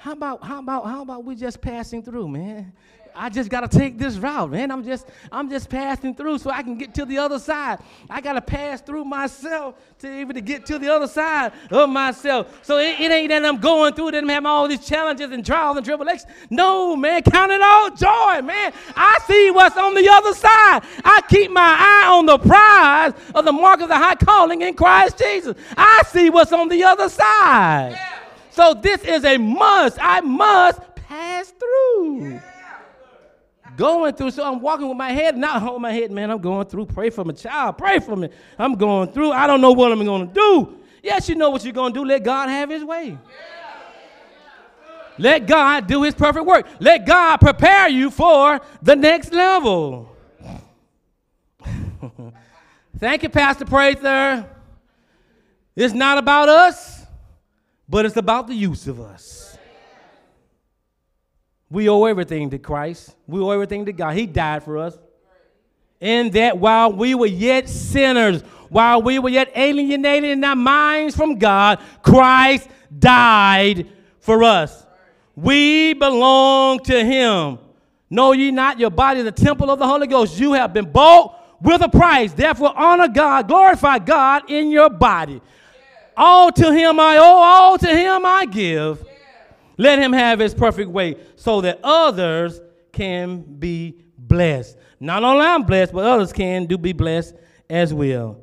How 0.04 0.12
about 0.12 0.44
how 0.44 0.60
about 0.60 0.86
how 0.86 1.02
about 1.02 1.24
we 1.24 1.34
just 1.34 1.62
passing 1.62 2.04
through, 2.04 2.28
man? 2.28 2.74
I 3.16 3.30
just 3.30 3.50
got 3.50 3.62
to 3.62 3.70
take 3.70 3.98
this 3.98 4.18
route, 4.18 4.52
man. 4.52 4.70
I'm 4.70 4.84
just 4.84 5.08
I'm 5.32 5.50
just 5.50 5.70
passing 5.70 6.14
through 6.14 6.40
so 6.40 6.50
I 6.50 6.62
can 6.62 6.78
get 6.78 6.94
to 6.96 7.06
the 7.06 7.20
other 7.20 7.40
side. 7.40 7.80
I 8.10 8.20
got 8.20 8.34
to 8.34 8.42
pass 8.42 8.82
through 8.82 9.06
myself 9.06 9.76
to 10.00 10.20
even 10.20 10.36
to 10.36 10.42
get 10.42 10.66
to 10.66 10.78
the 10.78 10.90
other 10.90 11.08
side 11.08 11.54
of 11.72 11.90
myself. 11.90 12.60
So 12.64 12.80
it, 12.80 13.00
it 13.00 13.14
ain't 13.14 13.30
that 13.30 13.46
I'm 13.46 13.62
going 13.62 13.94
through 13.94 14.12
that 14.12 14.24
I'm 14.24 14.28
having 14.28 14.46
all 14.46 14.68
these 14.68 14.86
challenges 14.86 15.32
and 15.32 15.46
trials 15.46 15.78
and 15.78 15.86
tribulations. 15.86 16.26
No, 16.50 16.98
man, 16.98 17.22
count 17.22 17.54
it 17.54 17.62
all 17.62 17.90
joy, 17.92 18.42
man. 18.46 18.74
I 18.98 19.20
see 19.26 19.52
what's 19.52 19.78
on 19.78 19.96
the 19.96 20.10
other 20.10 20.34
side. 20.34 20.84
I 21.06 21.22
keep 21.30 21.50
my 21.50 21.62
eye 21.62 22.10
on 22.12 22.26
the 22.26 22.40
prize 22.40 23.14
of 23.34 23.46
the 23.46 23.54
mark 23.54 23.80
of 23.80 23.88
the 23.88 23.96
high 23.96 24.16
calling 24.16 24.64
in 24.64 24.74
Christ 24.74 25.18
Jesus. 25.18 25.56
I 25.78 26.02
see 26.08 26.30
what's 26.30 26.52
on 26.52 26.68
the 26.68 26.84
other 26.84 27.08
side. 27.08 27.92
Yeah. 27.94 28.13
So 28.54 28.76
this 28.76 29.04
is 29.04 29.26
a 29.26 29.38
must. 29.38 29.98
I 30.00 30.22
must 30.22 30.80
pass 30.96 31.52
through. 31.52 32.40
Going 33.76 34.14
through. 34.14 34.30
So 34.30 34.46
I'm 34.46 34.62
walking 34.62 34.88
with 34.88 34.98
my 34.98 35.12
head, 35.12 35.36
not 35.36 35.62
hold 35.62 35.82
my 35.82 35.92
head, 35.92 36.12
man. 36.12 36.30
I'm 36.30 36.38
going 36.38 36.68
through. 36.68 36.86
Pray 36.86 37.10
for 37.10 37.26
my 37.26 37.34
child. 37.34 37.80
Pray 37.80 37.98
for 37.98 38.16
me. 38.16 38.30
I'm 38.60 38.76
going 38.76 39.12
through. 39.12 39.32
I 39.32 39.48
don't 39.48 39.60
know 39.60 39.72
what 39.72 39.92
I'm 39.92 40.06
going 40.06 40.28
to 40.28 40.34
do. 40.34 40.78
Yes, 41.02 41.28
you 41.28 41.34
know 41.34 41.50
what 41.50 41.64
you're 41.64 41.74
going 41.74 41.94
to 41.94 42.00
do. 42.00 42.06
Let 42.06 42.24
God 42.24 42.50
have 42.50 42.70
his 42.70 42.84
way. 42.84 43.18
Let 45.18 45.48
God 45.48 45.88
do 45.88 46.04
his 46.04 46.14
perfect 46.14 46.46
work. 46.46 46.68
Let 46.80 47.08
God 47.08 47.38
prepare 47.38 47.90
you 47.90 48.12
for 48.12 48.62
the 48.82 48.96
next 48.96 49.34
level. 49.34 50.16
Thank 52.98 53.24
you, 53.24 53.30
Pastor 53.30 53.66
Prather. 53.66 54.48
It's 55.76 55.94
not 55.94 56.20
about 56.20 56.50
us, 56.50 57.03
but 57.88 58.06
it's 58.06 58.18
about 58.18 58.48
the 58.48 58.56
use 58.56 58.88
of 58.88 59.00
us. 59.00 59.58
We 61.70 61.90
owe 61.90 62.06
everything 62.06 62.52
to 62.52 62.60
Christ. 62.60 63.16
We 63.28 63.40
owe 63.40 63.50
everything 63.50 63.86
to 63.86 63.94
God. 63.94 64.16
He 64.16 64.28
died 64.28 64.64
for 64.64 64.78
us. 64.78 64.98
In 66.00 66.30
that 66.32 66.58
while 66.58 66.94
we 66.94 67.16
were 67.16 67.26
yet 67.26 67.68
sinners, 67.68 68.42
while 68.70 69.02
we 69.02 69.20
were 69.20 69.30
yet 69.30 69.52
alienated 69.56 70.32
in 70.32 70.44
our 70.44 70.56
minds 70.56 71.16
from 71.16 71.40
God, 71.40 71.80
Christ 72.04 72.70
died 73.00 73.88
for 74.20 74.44
us. 74.44 74.86
We 75.36 75.94
belong 75.94 76.80
to 76.82 77.04
him. 77.04 77.58
Know 78.10 78.34
ye 78.34 78.52
not 78.52 78.80
your 78.80 78.92
body 78.92 79.22
is 79.22 79.26
the 79.26 79.32
temple 79.32 79.72
of 79.72 79.80
the 79.80 79.88
Holy 79.88 80.06
Ghost? 80.06 80.40
You 80.40 80.54
have 80.54 80.74
been 80.74 80.92
bought 80.92 81.60
with 81.60 81.82
a 81.82 81.90
price. 81.90 82.34
Therefore, 82.34 82.78
honor 82.78 83.08
God, 83.08 83.48
glorify 83.48 83.98
God 83.98 84.50
in 84.52 84.70
your 84.70 84.90
body. 84.90 85.42
All 86.16 86.52
to 86.52 86.74
him 86.74 87.00
I 87.00 87.18
owe, 87.18 87.22
all 87.22 87.78
to 87.78 87.88
him 87.88 88.26
I 88.26 88.46
give. 88.46 89.04
Let 89.78 90.00
him 90.00 90.14
have 90.14 90.40
his 90.40 90.54
perfect 90.54 90.90
way 90.90 91.18
so 91.36 91.62
that 91.62 91.80
others 91.84 92.62
can 92.92 93.42
be 93.42 94.04
blessed. 94.18 94.78
Not 95.00 95.24
only 95.24 95.46
I'm 95.46 95.64
blessed, 95.64 95.94
but 95.94 96.06
others 96.06 96.32
can 96.32 96.66
do 96.66 96.78
be 96.78 96.94
blessed 96.94 97.36
as 97.70 97.94
well. 97.94 98.42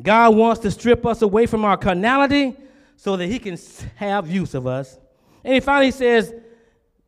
God 0.00 0.34
wants 0.34 0.60
to 0.62 0.70
strip 0.70 1.04
us 1.04 1.22
away 1.22 1.46
from 1.46 1.64
our 1.64 1.76
carnality 1.76 2.56
so 2.96 3.16
that 3.16 3.26
he 3.26 3.38
can 3.38 3.58
have 3.96 4.30
use 4.30 4.54
of 4.54 4.66
us. 4.66 4.98
And 5.44 5.54
he 5.54 5.60
finally 5.60 5.90
says, 5.90 6.32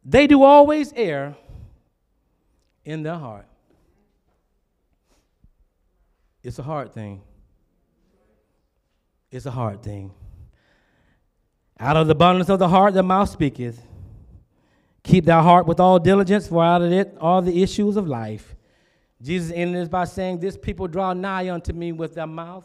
they 0.05 0.27
do 0.27 0.43
always 0.43 0.93
err 0.95 1.35
in 2.85 3.03
their 3.03 3.17
heart. 3.17 3.47
It's 6.43 6.59
a 6.59 6.63
hard 6.63 6.93
thing. 6.93 7.23
It's 9.35 9.47
a 9.47 9.51
hard 9.51 9.83
thing. 9.83 10.13
Out 11.81 11.97
of 11.97 12.07
the 12.07 12.13
abundance 12.13 12.49
of 12.49 12.61
the 12.61 12.69
heart, 12.69 12.95
the 12.95 13.03
mouth 13.03 13.29
speaketh. 13.29 13.83
Keep 15.03 15.25
thy 15.25 15.43
heart 15.43 15.67
with 15.67 15.81
all 15.81 15.99
diligence, 15.99 16.47
for 16.47 16.63
out 16.63 16.83
of 16.83 16.93
it 16.93 17.17
all 17.21 17.43
the 17.43 17.61
issues 17.61 17.97
of 17.97 18.07
life. 18.07 18.55
Jesus 19.21 19.51
ended 19.53 19.83
this 19.83 19.89
by 19.89 20.05
saying, 20.05 20.39
This 20.39 20.57
people 20.57 20.87
draw 20.87 21.13
nigh 21.15 21.51
unto 21.51 21.73
me 21.73 21.91
with 21.91 22.15
their 22.15 22.29
mouth. 22.29 22.65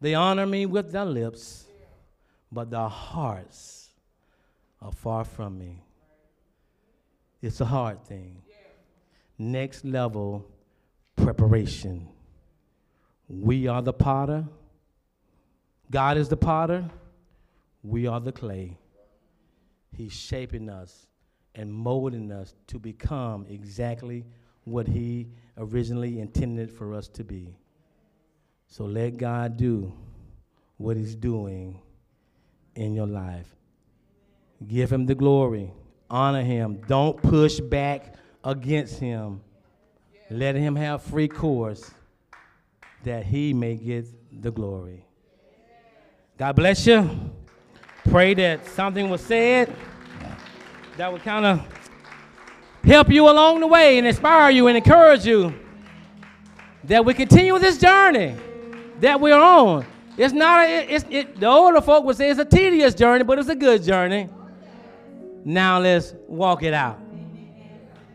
They 0.00 0.14
honor 0.14 0.46
me 0.46 0.66
with 0.66 0.90
their 0.90 1.04
lips, 1.04 1.66
but 2.50 2.68
their 2.68 2.88
hearts 2.88 3.90
are 4.82 4.90
far 4.90 5.24
from 5.24 5.60
me. 5.60 5.80
It's 7.40 7.60
a 7.60 7.64
hard 7.64 8.04
thing. 8.04 8.42
Next 9.38 9.84
level 9.84 10.44
preparation. 11.14 12.08
We 13.28 13.68
are 13.68 13.80
the 13.80 13.92
potter, 13.92 14.44
God 15.90 16.18
is 16.18 16.28
the 16.28 16.36
potter. 16.36 16.84
We 17.82 18.06
are 18.06 18.20
the 18.20 18.32
clay. 18.32 18.76
He's 19.90 20.12
shaping 20.12 20.68
us 20.68 21.06
and 21.54 21.72
molding 21.72 22.30
us 22.30 22.54
to 22.68 22.78
become 22.78 23.46
exactly 23.48 24.24
what 24.64 24.86
He 24.86 25.28
originally 25.56 26.20
intended 26.20 26.70
for 26.70 26.94
us 26.94 27.08
to 27.08 27.24
be. 27.24 27.56
So 28.66 28.84
let 28.84 29.16
God 29.16 29.56
do 29.56 29.92
what 30.76 30.96
He's 30.96 31.16
doing 31.16 31.80
in 32.74 32.94
your 32.94 33.06
life. 33.06 33.56
Give 34.66 34.92
Him 34.92 35.06
the 35.06 35.14
glory, 35.14 35.72
honor 36.10 36.42
Him. 36.42 36.82
Don't 36.86 37.20
push 37.20 37.60
back 37.60 38.14
against 38.44 39.00
Him. 39.00 39.40
Let 40.30 40.54
Him 40.54 40.76
have 40.76 41.02
free 41.02 41.28
course 41.28 41.90
that 43.04 43.24
He 43.24 43.54
may 43.54 43.76
get 43.76 44.06
the 44.42 44.50
glory. 44.50 45.07
God 46.38 46.54
bless 46.54 46.86
you 46.86 47.28
pray 48.08 48.32
that 48.32 48.64
something 48.68 49.10
was 49.10 49.20
said 49.20 49.74
that 50.96 51.12
would 51.12 51.22
kind 51.22 51.44
of 51.44 51.66
help 52.84 53.10
you 53.10 53.28
along 53.28 53.60
the 53.60 53.66
way 53.66 53.98
and 53.98 54.06
inspire 54.06 54.50
you 54.50 54.68
and 54.68 54.76
encourage 54.76 55.26
you 55.26 55.52
that 56.84 57.04
we 57.04 57.12
continue 57.12 57.58
this 57.58 57.76
journey 57.78 58.34
that 59.00 59.20
we're 59.20 59.34
on. 59.38 59.84
It's 60.16 60.32
not, 60.32 60.66
a, 60.66 60.94
it's, 60.94 61.04
it, 61.10 61.38
the 61.38 61.46
older 61.46 61.80
folk 61.80 62.04
would 62.04 62.16
say 62.16 62.30
it's 62.30 62.40
a 62.40 62.44
tedious 62.44 62.94
journey, 62.94 63.24
but 63.24 63.38
it's 63.38 63.48
a 63.48 63.56
good 63.56 63.82
journey. 63.82 64.28
Now 65.44 65.80
let's 65.80 66.14
walk 66.26 66.62
it 66.62 66.72
out. 66.72 66.98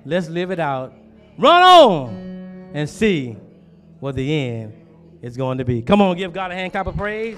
Let's 0.05 0.29
live 0.29 0.51
it 0.51 0.59
out. 0.59 0.93
Run 1.37 1.61
on 1.61 2.71
and 2.73 2.89
see 2.89 3.37
what 3.99 4.15
the 4.15 4.33
end 4.33 4.73
is 5.21 5.37
going 5.37 5.59
to 5.59 5.65
be. 5.65 5.81
Come 5.81 6.01
on, 6.01 6.17
give 6.17 6.33
God 6.33 6.51
a 6.51 6.55
hand 6.55 6.71
clap 6.71 6.87
of 6.87 6.97
praise. 6.97 7.37